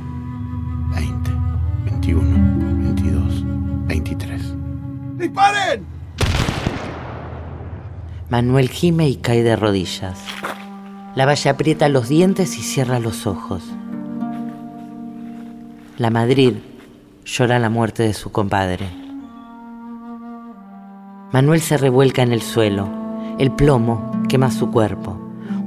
[8.34, 10.18] Manuel gime y cae de rodillas.
[11.14, 13.62] La valla aprieta los dientes y cierra los ojos.
[15.98, 16.54] La Madrid
[17.24, 18.88] llora la muerte de su compadre.
[21.30, 22.88] Manuel se revuelca en el suelo.
[23.38, 25.16] El plomo quema su cuerpo.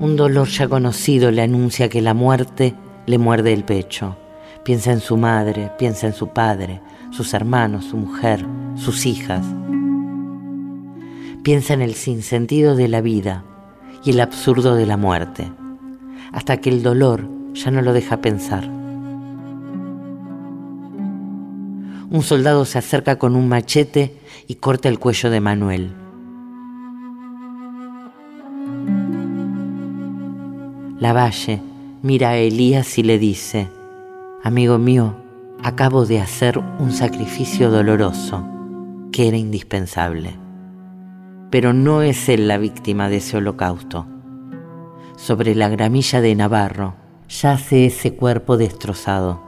[0.02, 2.76] Un dolor ya conocido le anuncia que la muerte
[3.06, 4.18] le muerde el pecho.
[4.66, 9.46] Piensa en su madre, piensa en su padre, sus hermanos, su mujer, sus hijas.
[11.48, 13.46] Piensa en el sinsentido de la vida
[14.04, 15.50] y el absurdo de la muerte,
[16.34, 18.66] hasta que el dolor ya no lo deja pensar.
[22.10, 24.14] Un soldado se acerca con un machete
[24.46, 25.94] y corta el cuello de Manuel.
[31.00, 31.62] Lavalle
[32.02, 33.70] mira a Elías y le dice,
[34.44, 35.16] Amigo mío,
[35.64, 38.46] acabo de hacer un sacrificio doloroso
[39.14, 40.47] que era indispensable.
[41.50, 44.06] Pero no es él la víctima de ese holocausto.
[45.16, 46.96] Sobre la gramilla de Navarro
[47.28, 49.48] yace ese cuerpo destrozado.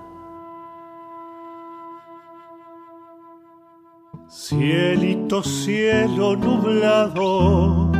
[4.29, 7.91] Cielito, cielo nublado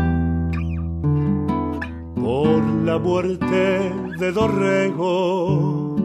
[2.16, 5.96] por la muerte de Dorrego.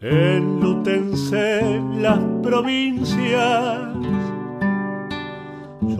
[0.00, 3.78] Enlútense las provincias,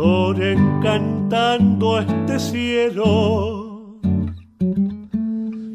[0.00, 3.98] lloren cantando este cielo,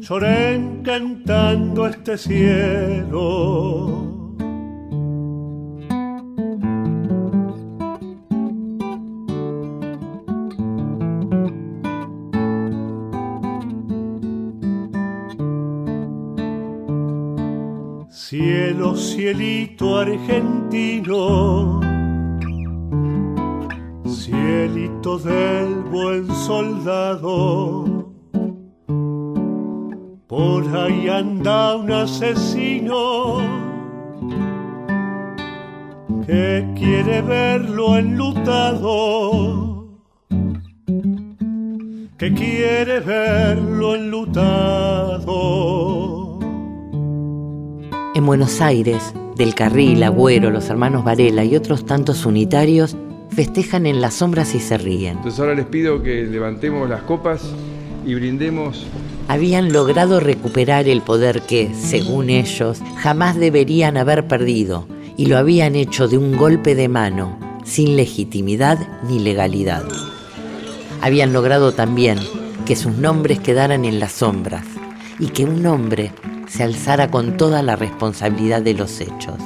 [0.00, 3.22] lloren cantando este cielo.
[18.10, 21.80] Cielo, cielito argentino,
[24.46, 27.84] cielito del buen soldado,
[30.28, 33.38] por ahí anda un asesino
[36.26, 39.88] que quiere verlo enlutado,
[42.16, 45.38] que quiere verlo enlutado.
[48.14, 52.96] En Buenos Aires, Del Carril, Agüero, los hermanos Varela y otros tantos unitarios
[53.36, 55.18] festejan en las sombras y se ríen.
[55.18, 57.42] Entonces ahora les pido que levantemos las copas
[58.06, 58.86] y brindemos.
[59.28, 65.76] Habían logrado recuperar el poder que, según ellos, jamás deberían haber perdido y lo habían
[65.76, 69.84] hecho de un golpe de mano, sin legitimidad ni legalidad.
[71.02, 72.18] Habían logrado también
[72.64, 74.64] que sus nombres quedaran en las sombras
[75.18, 76.10] y que un hombre
[76.48, 79.40] se alzara con toda la responsabilidad de los hechos,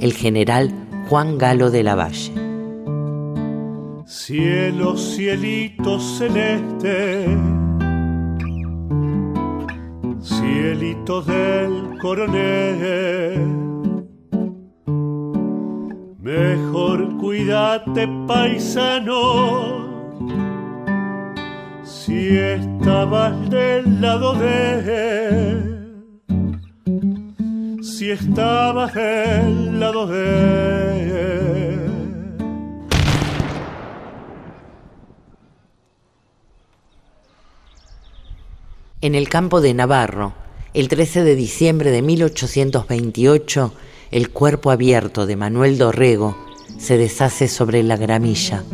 [0.00, 0.72] el general
[1.08, 2.47] Juan Galo de la Valle.
[4.20, 7.24] Cielo, cielito celeste,
[10.20, 13.46] cielito del coronel,
[16.20, 19.86] mejor cuídate paisano,
[21.84, 25.78] si estabas del lado de él
[27.80, 31.87] si estabas del lado de él.
[39.00, 40.32] En el campo de Navarro,
[40.74, 43.72] el 13 de diciembre de 1828,
[44.10, 46.36] el cuerpo abierto de Manuel Dorrego
[46.78, 48.64] se deshace sobre la gramilla,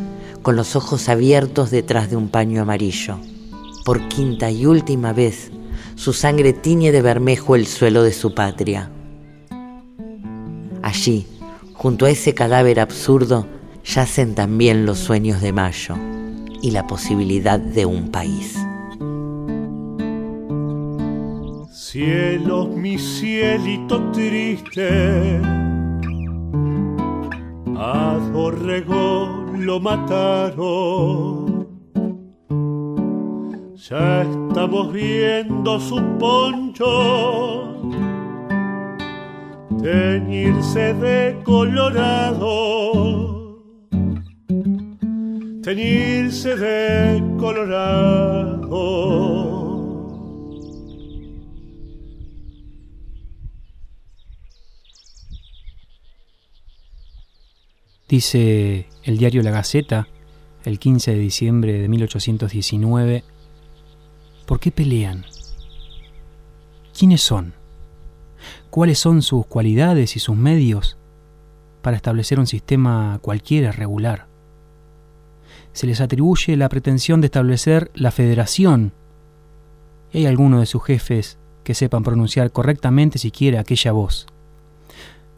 [0.41, 3.18] con los ojos abiertos detrás de un paño amarillo.
[3.85, 5.51] Por quinta y última vez,
[5.95, 8.91] su sangre tiñe de bermejo el suelo de su patria.
[10.81, 11.27] Allí,
[11.75, 13.47] junto a ese cadáver absurdo,
[13.85, 15.97] yacen también los sueños de Mayo
[16.62, 18.57] y la posibilidad de un país.
[21.95, 25.41] Cielo, mi cielito triste,
[27.77, 28.19] a
[29.57, 31.69] lo mataron.
[33.77, 37.79] Ya estamos viendo su poncho
[39.81, 42.43] teñirse de colorado,
[45.63, 48.35] teñirse de colorado.
[58.09, 60.09] Dice el diario La Gaceta,
[60.65, 63.25] el 15 de diciembre de 1819,
[64.45, 65.25] ¿por qué pelean?
[66.97, 67.55] ¿Quiénes son?
[68.69, 70.99] ¿Cuáles son sus cualidades y sus medios
[71.81, 74.27] para establecer un sistema cualquiera regular?
[75.73, 78.93] Se les atribuye la pretensión de establecer la federación.
[80.13, 84.27] ¿Y hay alguno de sus jefes que sepan pronunciar correctamente siquiera aquella voz?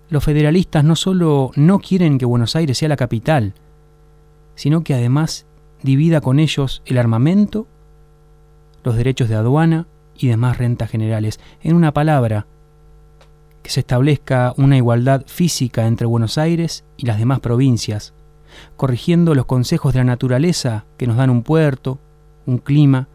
[0.09, 3.55] Los federalistas no solo no quieren que Buenos Aires sea la capital,
[4.55, 5.47] sino que además
[5.83, 7.67] divida con ellos el armamento,
[8.85, 9.87] los derechos de aduana
[10.17, 11.41] y demás rentas generales.
[11.63, 12.47] En una palabra,
[13.63, 18.15] que se establezca una igualdad física entre Buenos Aires y las demás provincias,
[18.77, 21.99] corrigiendo los consejos de la naturaleza que nos dan un puerto,
[22.47, 23.09] un clima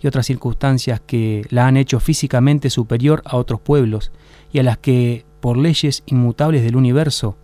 [0.00, 4.10] y otras circunstancias que la han hecho físicamente superior a otros pueblos
[4.52, 7.36] y a las que por leyes inmutables del universo,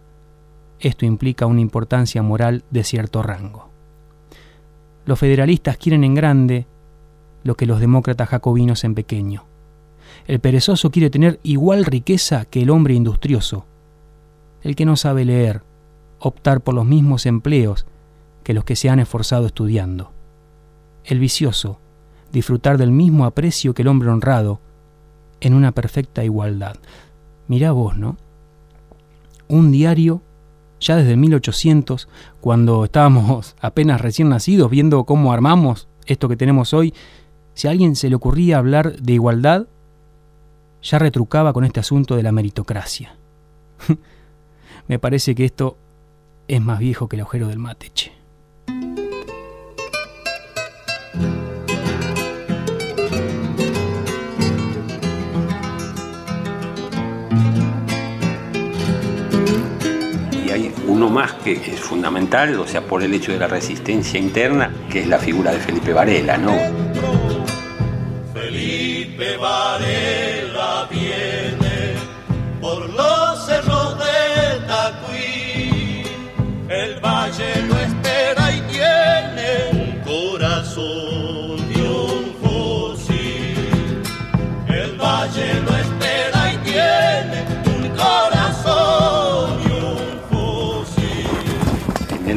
[0.78, 3.68] esto implica una importancia moral de cierto rango.
[5.04, 6.66] Los federalistas quieren en grande
[7.44, 9.44] lo que los demócratas jacobinos en pequeño.
[10.26, 13.66] El perezoso quiere tener igual riqueza que el hombre industrioso.
[14.62, 15.62] El que no sabe leer,
[16.20, 17.84] optar por los mismos empleos
[18.44, 20.10] que los que se han esforzado estudiando.
[21.04, 21.78] El vicioso,
[22.32, 24.58] disfrutar del mismo aprecio que el hombre honrado,
[25.42, 26.78] en una perfecta igualdad.
[27.50, 28.16] Mirá vos, ¿no?
[29.48, 30.22] Un diario,
[30.78, 32.06] ya desde 1800,
[32.40, 36.94] cuando estábamos apenas recién nacidos, viendo cómo armamos esto que tenemos hoy,
[37.54, 39.66] si a alguien se le ocurría hablar de igualdad,
[40.80, 43.16] ya retrucaba con este asunto de la meritocracia.
[44.86, 45.76] Me parece que esto
[46.46, 48.12] es más viejo que el agujero del mateche.
[61.00, 65.00] Uno más que es fundamental, o sea, por el hecho de la resistencia interna, que
[65.00, 66.52] es la figura de Felipe Varela, ¿no?
[68.34, 71.94] Felipe Varela viene
[72.60, 76.02] por los cerros de Tacuí,
[76.68, 77.59] el valle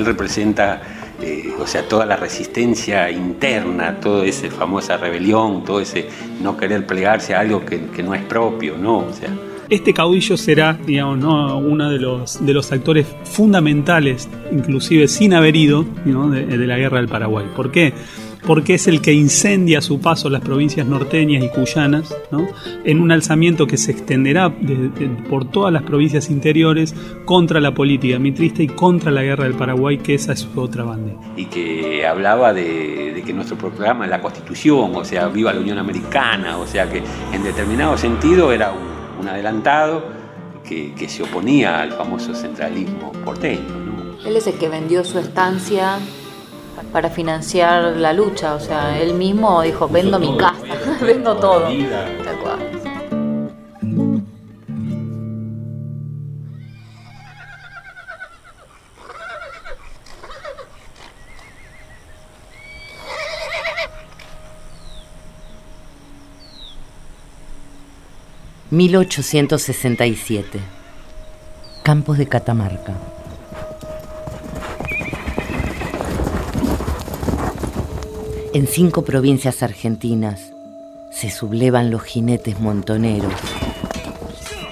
[0.03, 0.81] Representa,
[1.21, 6.07] eh, o sea, toda la resistencia interna, toda esa famosa rebelión, todo ese
[6.41, 8.99] no querer plegarse a algo que, no es propio, ¿no?
[8.99, 9.29] O sea,
[9.69, 11.57] Este caudillo será, digamos, ¿no?
[11.57, 16.29] uno de los, de los actores fundamentales, inclusive sin haber ido, ¿no?
[16.29, 17.45] de la guerra del Paraguay.
[17.55, 17.93] ¿Por qué?
[18.45, 22.47] Porque es el que incendia a su paso las provincias norteñas y cuyanas, ¿no?
[22.83, 26.93] en un alzamiento que se extenderá de- de- por todas las provincias interiores
[27.25, 30.83] contra la política mitrista y contra la guerra del Paraguay, que esa es su otra
[30.83, 31.17] bandera.
[31.37, 35.61] y que hablaba de, de que nuestro programa es la Constitución, o sea, viva la
[35.61, 37.01] Unión Americana, o sea, que
[37.33, 40.03] en determinado sentido era un, un adelantado
[40.67, 43.61] que, que se oponía al famoso centralismo porteño.
[44.25, 45.97] Él es el que vendió su estancia
[46.93, 50.63] para financiar la lucha, o sea, él mismo dijo, vendo mi casa,
[51.01, 51.67] vendo todo.
[52.23, 52.59] Tal cual.
[68.71, 70.43] ...1867...
[71.83, 73.12] Campos de Catamarca.
[78.53, 80.51] En cinco provincias argentinas
[81.11, 83.33] se sublevan los jinetes montoneros.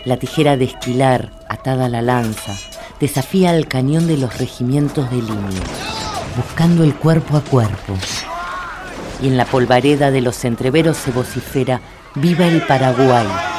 [0.06, 2.54] La tijera de esquilar, atada a la lanza,
[3.00, 5.64] desafía al cañón de los regimientos de línea,
[6.38, 7.98] buscando el cuerpo a cuerpo.
[9.20, 11.82] Y en la polvareda de los entreveros se vocifera
[12.14, 13.51] ¡Viva el Paraguay!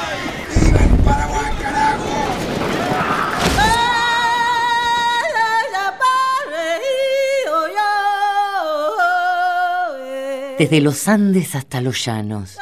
[10.63, 12.57] Desde los Andes hasta los llanos,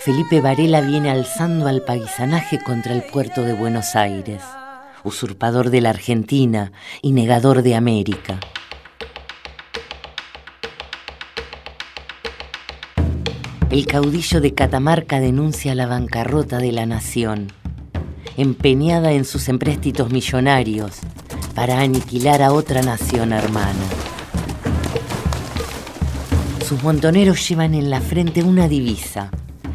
[0.00, 4.42] Felipe Varela viene alzando al paisanaje contra el puerto de Buenos Aires,
[5.04, 8.38] usurpador de la Argentina y negador de América.
[13.70, 17.50] El caudillo de Catamarca denuncia la bancarrota de la nación
[18.36, 20.98] empeñada en sus empréstitos millonarios
[21.54, 24.05] para aniquilar a otra nación hermana.
[26.66, 29.30] Sus montoneros llevan en la frente una divisa,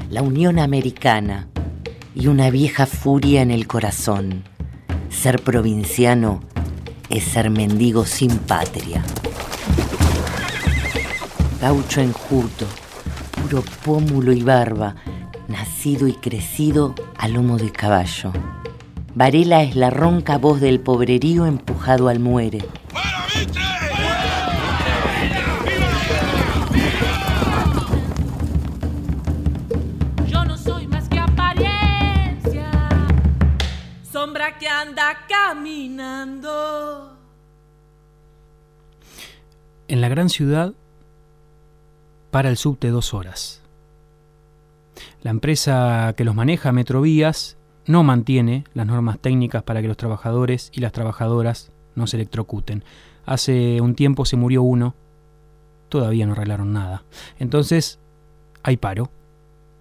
[0.10, 1.48] la Unión Americana,
[2.14, 4.44] y una vieja furia en el corazón.
[5.08, 6.42] Ser provinciano
[7.10, 9.02] es ser mendigo sin patria.
[11.62, 12.66] Gaucho enjuto,
[13.40, 14.96] puro pómulo y barba,
[15.48, 18.34] nacido y crecido a lomo de caballo.
[19.16, 22.60] Varela es la ronca voz del pobrerío empujado al muere.
[40.02, 40.74] La gran ciudad
[42.32, 43.62] para el subte dos horas.
[45.22, 50.72] La empresa que los maneja, Metrovías, no mantiene las normas técnicas para que los trabajadores
[50.74, 52.84] y las trabajadoras no se electrocuten.
[53.28, 54.96] Hace un tiempo se murió uno,
[55.88, 57.04] todavía no arreglaron nada.
[57.38, 58.00] Entonces,
[58.64, 59.12] hay paro.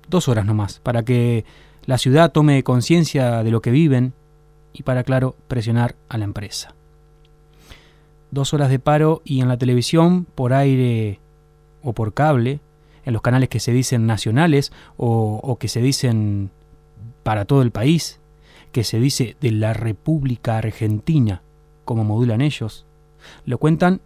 [0.07, 1.47] Dos horas nomás, para que
[1.87, 4.13] la ciudad tome conciencia de lo que viven
[4.75, 6.75] y para, claro, presionar a la empresa.
[8.31, 11.21] Dos horas de paro y en la televisión, por aire
[11.83, 12.61] o por cable,
[13.05, 16.51] en los canales que se dicen nacionales o, o que se dicen
[17.23, 18.21] para todo el país,
[18.73, 21.43] que se dice de la República Argentina,
[21.85, 22.87] como modulan ellos,
[23.45, 24.01] lo cuentan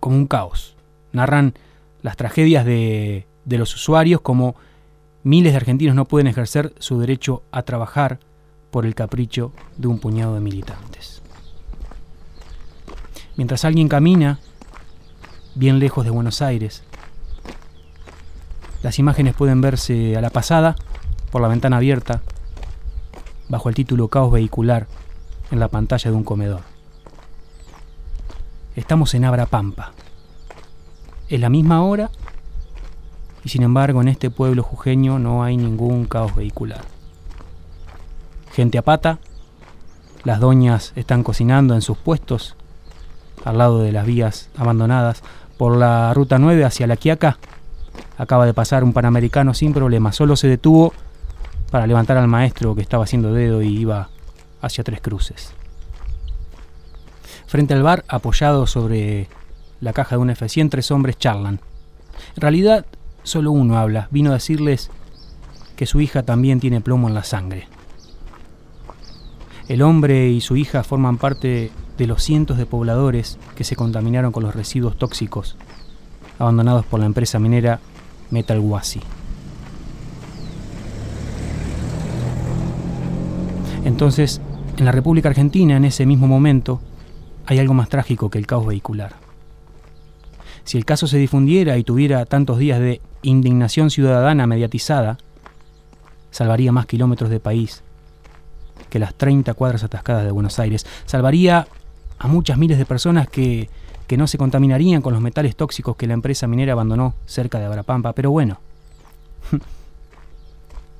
[0.00, 0.76] como un caos.
[1.12, 1.54] Narran
[2.02, 4.54] las tragedias de, de los usuarios como
[5.22, 8.20] miles de argentinos no pueden ejercer su derecho a trabajar
[8.70, 11.22] por el capricho de un puñado de militantes.
[13.36, 14.38] Mientras alguien camina
[15.54, 16.82] bien lejos de Buenos Aires,
[18.82, 20.74] las imágenes pueden verse a la pasada
[21.30, 22.22] por la ventana abierta
[23.48, 24.86] bajo el título Caos Vehicular
[25.50, 26.62] en la pantalla de un comedor.
[28.74, 29.92] Estamos en Abrapampa.
[31.28, 32.10] Es la misma hora
[33.44, 36.84] y sin embargo en este pueblo jujeño no hay ningún caos vehicular.
[38.52, 39.18] Gente a pata,
[40.24, 42.55] las doñas están cocinando en sus puestos
[43.46, 45.22] al lado de las vías abandonadas
[45.56, 47.38] por la ruta 9 hacia La Quiaca.
[48.18, 50.92] Acaba de pasar un panamericano sin problema, solo se detuvo
[51.70, 54.08] para levantar al maestro que estaba haciendo dedo y iba
[54.60, 55.52] hacia Tres Cruces.
[57.46, 59.28] Frente al bar, apoyado sobre
[59.80, 61.60] la caja de un F100, tres hombres charlan.
[62.34, 62.84] En realidad,
[63.22, 64.08] solo uno habla.
[64.10, 64.90] Vino a decirles
[65.76, 67.68] que su hija también tiene plomo en la sangre.
[69.68, 74.32] El hombre y su hija forman parte de los cientos de pobladores que se contaminaron
[74.32, 75.56] con los residuos tóxicos
[76.38, 77.80] abandonados por la empresa minera
[78.30, 79.00] Metal Wasi.
[83.84, 84.40] Entonces,
[84.76, 86.80] en la República Argentina, en ese mismo momento,
[87.46, 89.14] hay algo más trágico que el caos vehicular.
[90.64, 95.18] Si el caso se difundiera y tuviera tantos días de indignación ciudadana mediatizada,
[96.32, 97.84] salvaría más kilómetros de país
[98.90, 100.84] que las 30 cuadras atascadas de Buenos Aires.
[101.06, 101.68] Salvaría
[102.18, 103.68] a muchas miles de personas que,
[104.06, 107.66] que no se contaminarían con los metales tóxicos que la empresa minera abandonó cerca de
[107.66, 108.12] Abrapampa.
[108.12, 108.60] Pero bueno,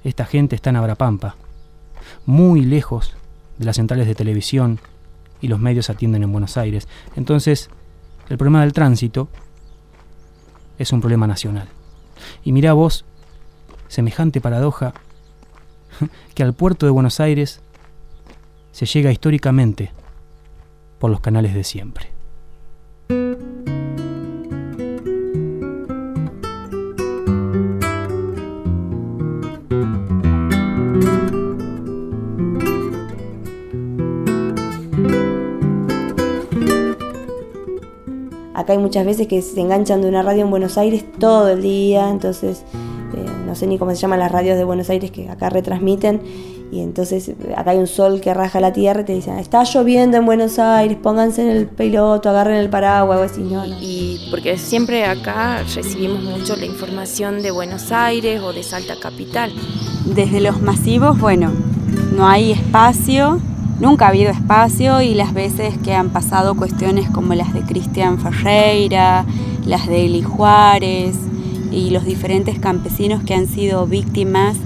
[0.04, 1.36] esta gente está en Abrapampa,
[2.26, 3.16] muy lejos
[3.58, 4.80] de las centrales de televisión
[5.40, 6.88] y los medios atienden en Buenos Aires.
[7.14, 7.70] Entonces,
[8.28, 9.28] el problema del tránsito
[10.78, 11.68] es un problema nacional.
[12.44, 13.04] Y mira vos,
[13.88, 14.94] semejante paradoja,
[16.34, 17.60] que al puerto de Buenos Aires
[18.72, 19.92] se llega históricamente
[20.98, 22.16] por los canales de siempre.
[38.54, 41.62] Acá hay muchas veces que se enganchan de una radio en Buenos Aires todo el
[41.62, 42.64] día, entonces
[43.14, 46.20] eh, no sé ni cómo se llaman las radios de Buenos Aires que acá retransmiten.
[46.72, 50.16] Y entonces acá hay un sol que raja la tierra y te dicen, está lloviendo
[50.16, 53.76] en Buenos Aires, pónganse en el piloto, agarren el paraguas, o así, no, no.
[53.80, 59.52] Y porque siempre acá recibimos mucho la información de Buenos Aires o de Salta Capital.
[60.06, 61.52] Desde los masivos, bueno,
[62.12, 63.40] no hay espacio,
[63.78, 68.18] nunca ha habido espacio y las veces que han pasado cuestiones como las de Cristian
[68.18, 69.24] Ferreira,
[69.64, 71.16] las de Eli Juárez
[71.70, 74.56] y los diferentes campesinos que han sido víctimas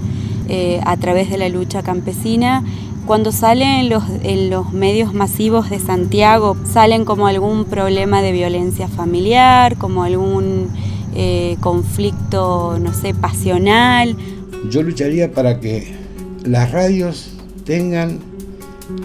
[0.49, 2.63] eh, a través de la lucha campesina.
[3.05, 8.31] Cuando salen en los, en los medios masivos de Santiago, salen como algún problema de
[8.31, 10.69] violencia familiar, como algún
[11.15, 14.15] eh, conflicto, no sé, pasional.
[14.69, 15.93] Yo lucharía para que
[16.45, 17.31] las radios
[17.65, 18.19] tengan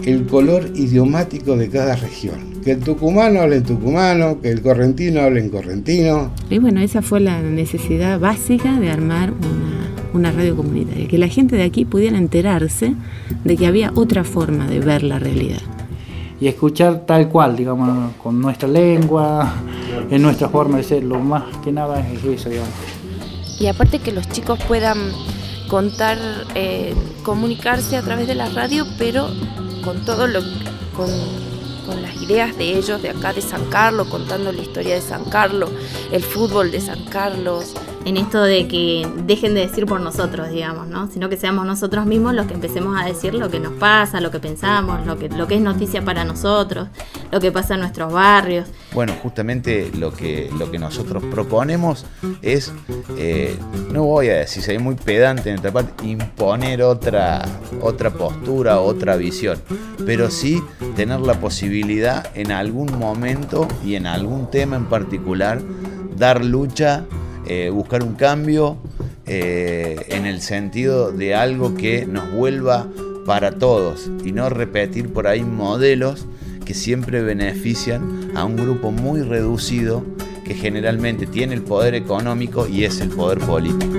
[0.05, 2.61] el color idiomático de cada región.
[2.63, 6.31] Que el tucumano hable en tucumano, que el correntino hable en correntino.
[6.49, 11.27] Y bueno, esa fue la necesidad básica de armar una, una radio comunitaria, que la
[11.27, 12.93] gente de aquí pudiera enterarse
[13.43, 15.61] de que había otra forma de ver la realidad.
[16.39, 19.53] Y escuchar tal cual, digamos, con nuestra lengua,
[20.09, 22.73] en nuestra forma de ser, lo más que nada es eso, digamos.
[23.59, 24.97] Y aparte que los chicos puedan
[25.67, 26.17] contar,
[26.53, 26.93] eh,
[27.23, 29.29] comunicarse a través de la radio, pero
[29.83, 30.41] con todo lo
[30.95, 31.09] con,
[31.85, 35.25] con las ideas de ellos de acá de San Carlos, contando la historia de San
[35.25, 35.69] Carlos,
[36.11, 37.73] el fútbol de San Carlos,
[38.07, 41.11] en esto de que dejen de decir por nosotros, digamos, ¿no?
[41.11, 44.31] Sino que seamos nosotros mismos los que empecemos a decir lo que nos pasa, lo
[44.31, 46.87] que pensamos, lo que, lo que es noticia para nosotros,
[47.33, 48.69] lo que pasa en nuestros barrios.
[48.93, 52.05] Bueno, justamente lo que, lo que nosotros proponemos
[52.41, 52.71] es,
[53.17, 53.59] eh,
[53.91, 57.43] no voy a decir, soy muy pedante en esta parte, imponer otra,
[57.81, 59.61] otra postura, otra visión,
[60.05, 60.63] pero sí
[60.95, 65.59] tener la posibilidad en algún momento y en algún tema en particular
[66.15, 67.03] dar lucha
[67.49, 68.77] eh, buscar un cambio
[69.25, 72.87] eh, en el sentido de algo que nos vuelva
[73.25, 76.25] para todos y no repetir por ahí modelos
[76.65, 80.03] que siempre benefician a un grupo muy reducido
[80.45, 83.97] que generalmente tiene el poder económico y es el poder político.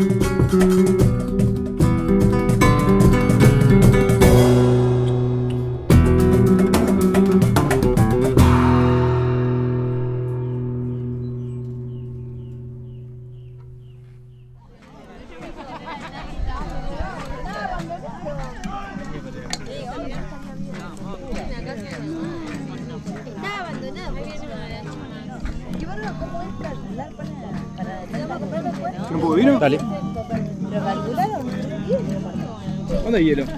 [33.18, 33.52] ¿Dónde hay hielo?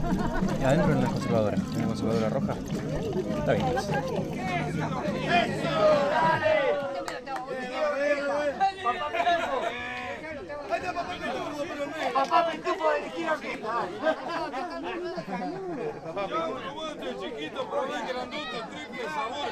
[0.64, 1.56] Adentro en la conservadora.
[1.56, 2.54] ¿En la conservadora roja?
[3.40, 3.66] Está bien.
[12.14, 12.52] Papá,
[17.20, 19.50] chiquito, probé grandote, triple sabor.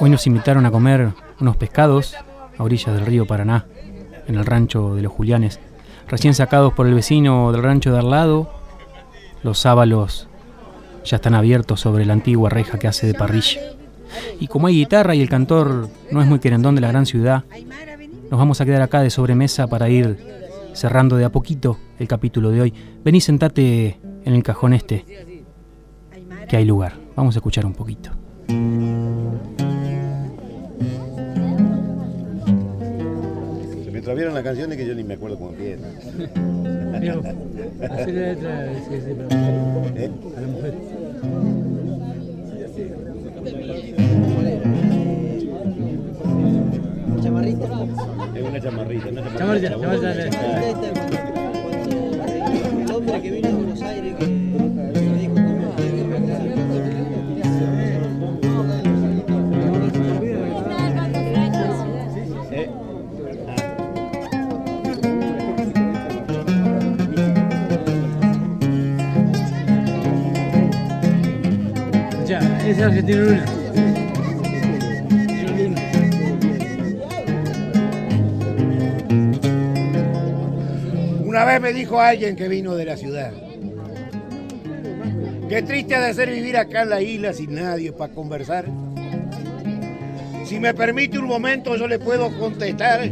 [0.00, 2.16] Hoy nos invitaron a comer unos pescados
[2.58, 3.66] a orillas del río Paraná,
[4.26, 5.60] en el rancho de los Julianes,
[6.08, 8.50] recién sacados por el vecino del rancho de al lado.
[9.42, 10.28] Los sábalos
[11.04, 13.60] ya están abiertos sobre la antigua reja que hace de parrilla.
[14.38, 17.44] Y como hay guitarra y el cantor no es muy querendón de la gran ciudad,
[18.30, 20.16] nos vamos a quedar acá de sobremesa para ir
[20.74, 22.74] cerrando de a poquito el capítulo de hoy.
[23.04, 25.04] Vení, sentate en el cajón este,
[26.48, 26.94] que hay lugar.
[27.16, 28.10] Vamos a escuchar un poquito.
[34.12, 35.86] Se me extraviaron las canciones que yo ni me acuerdo cómo empieza.
[37.94, 39.28] Así la letra, sí, sí, pero
[39.96, 40.10] ¿Eh?
[40.36, 40.74] a la mujer.
[47.22, 47.66] ¿Chamarrita?
[48.34, 50.30] Es una chamarrita, una Chamarrita, chamarrita.
[50.30, 50.92] chamarrita.
[52.84, 54.24] El hombre que vino de Buenos Aires que
[72.64, 73.44] Luna.
[81.24, 83.32] Una vez me dijo alguien que vino de la ciudad.
[85.48, 88.66] Qué triste ha de ser vivir acá en la isla sin nadie para conversar.
[90.46, 93.10] Si me permite un momento yo le puedo contestar.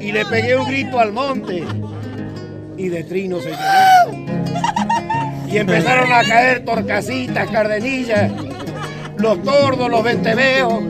[0.00, 1.64] Y le pegué un grito al monte.
[2.76, 4.25] Y de trino se llenó.
[5.56, 8.30] Y empezaron a caer torcasitas, cardenillas,
[9.16, 10.84] los tordos, los venteveos,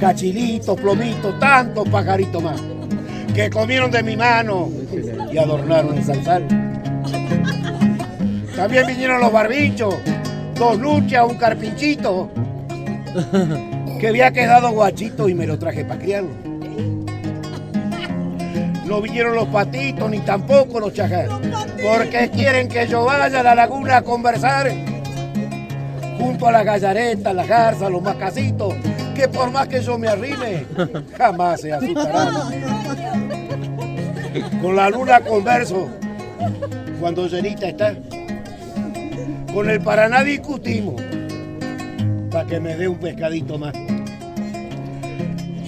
[0.00, 2.60] cachilitos, plomitos, tantos pajaritos más,
[3.32, 4.70] que comieron de mi mano
[5.32, 6.48] y adornaron el salsal.
[8.56, 9.94] También vinieron los barbichos,
[10.56, 12.30] dos luchas, un carpinchito,
[14.00, 16.30] que había quedado guachito y me lo traje para criarlo.
[18.84, 21.30] No vinieron los patitos ni tampoco los chajas,
[21.84, 24.72] porque quieren que yo vaya a la laguna a conversar
[26.18, 28.74] junto a las gallaretas, las garzas, los macasitos,
[29.14, 30.64] que por más que yo me arrime,
[31.18, 32.34] jamás se asustarán.
[34.62, 35.90] Con la luna converso
[36.98, 37.94] cuando llenita está.
[39.52, 41.00] Con el Paraná discutimos
[42.30, 43.74] para que me dé un pescadito más.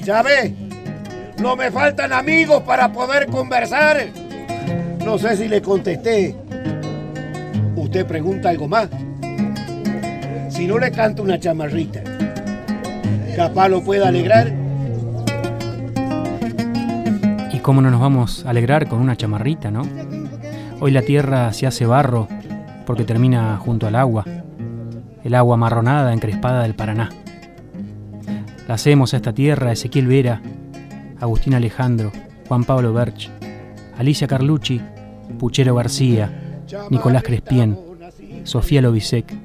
[0.03, 0.55] Ya ve,
[1.39, 4.26] no me faltan amigos para poder conversar.
[5.07, 6.35] No sé si le contesté.
[7.77, 8.89] Usted pregunta algo más.
[10.49, 12.03] Si no le canto una chamarrita,
[13.37, 14.53] capaz lo pueda alegrar.
[17.53, 19.83] Y cómo no nos vamos a alegrar con una chamarrita, ¿no?
[20.81, 22.27] Hoy la tierra se hace barro
[22.85, 24.25] porque termina junto al agua,
[25.23, 27.11] el agua marronada encrespada del Paraná.
[28.67, 30.43] La hacemos a esta tierra Ezequiel Vera,
[31.21, 32.11] Agustín Alejandro,
[32.49, 33.31] Juan Pablo Berch,
[33.97, 34.83] Alicia Carlucci,
[35.39, 37.79] Puchero García, Nicolás Crespien,
[38.45, 39.37] Sofía Lobisek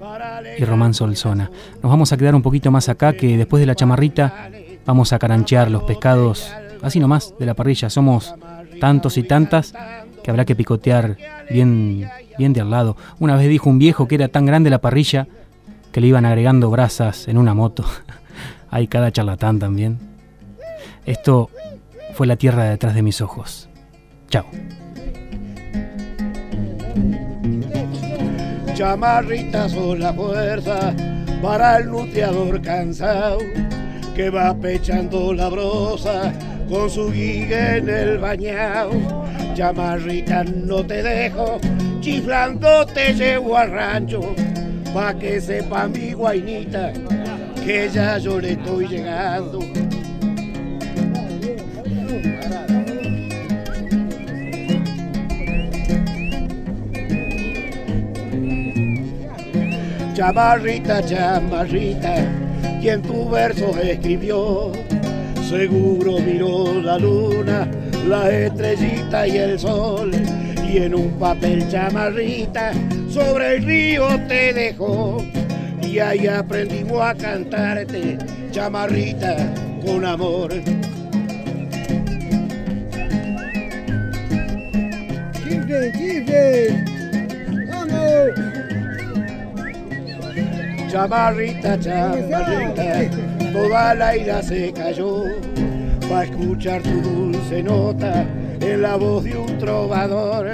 [0.58, 1.50] y Román Solzona.
[1.82, 4.50] Nos vamos a quedar un poquito más acá que después de la chamarrita
[4.86, 6.52] vamos a caranchear los pescados
[6.82, 7.90] así nomás de la parrilla.
[7.90, 8.34] Somos
[8.80, 9.74] tantos y tantas
[10.24, 11.18] que habrá que picotear
[11.50, 12.08] bien,
[12.38, 12.98] bien de al lado.
[13.20, 15.28] Una vez dijo un viejo que era tan grande la parrilla
[15.92, 17.86] que le iban agregando brasas en una moto.
[18.70, 20.00] Hay cada charlatán también.
[21.06, 21.50] Esto
[22.14, 23.70] fue la tierra detrás de mis ojos.
[24.30, 24.46] Chao.
[28.82, 30.92] Chamarritas son la fuerza
[31.40, 33.38] para el nutriador cansado
[34.16, 36.34] que va pechando la brosa
[36.68, 38.90] con su guigue en el bañao.
[39.54, 41.60] Chamarrita no te dejo,
[42.00, 44.22] chiflando te llevo al rancho,
[44.96, 46.92] pa' que sepa mi guainita
[47.64, 49.60] que ya yo le estoy llegando.
[60.22, 62.14] Chamarrita, chamarrita,
[62.80, 64.72] quien tu verso escribió,
[65.50, 67.68] seguro miró la luna,
[68.08, 70.12] la estrellita y el sol,
[70.72, 72.72] y en un papel chamarrita
[73.10, 75.26] sobre el río te dejó,
[75.82, 78.20] y ahí aprendimos a cantarte,
[78.52, 79.38] chamarrita,
[79.84, 80.54] con amor.
[90.92, 93.10] Chamarrita, chamarrita,
[93.54, 95.24] toda la ira se cayó
[96.10, 98.26] para escuchar tu dulce nota
[98.60, 100.54] en la voz de un trovador.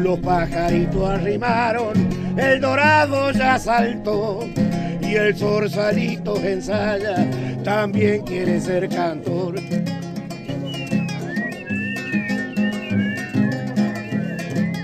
[0.00, 1.92] Los pajaritos arrimaron,
[2.36, 4.48] el dorado ya saltó
[5.00, 7.28] y el zorsalito ensaya,
[7.64, 9.56] también quiere ser cantor.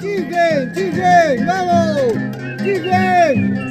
[0.01, 1.45] ¡Chifle, chifle!
[1.47, 2.13] ¡Vamos!
[2.61, 3.64] ¡Chifle!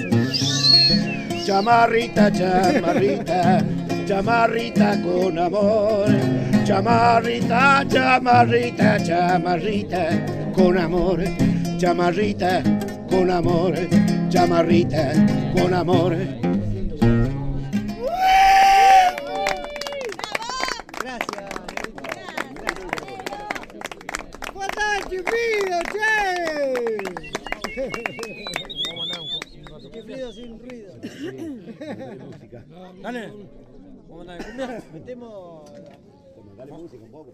[1.46, 3.62] Chamarrita, chamarrita,
[4.08, 6.08] chamarrita con amor.
[6.66, 11.22] Chamarrita, chamarrita, chamarrita con amor.
[11.78, 12.64] Chamarrita
[13.10, 13.74] con amor.
[14.30, 15.12] Chamarrita
[15.54, 16.16] con amor.
[24.54, 26.04] ¡Guardate, pido, che!
[29.94, 30.94] Chiflido sin ruido.
[34.94, 35.64] Metemos.
[36.56, 37.34] Dale música un poco.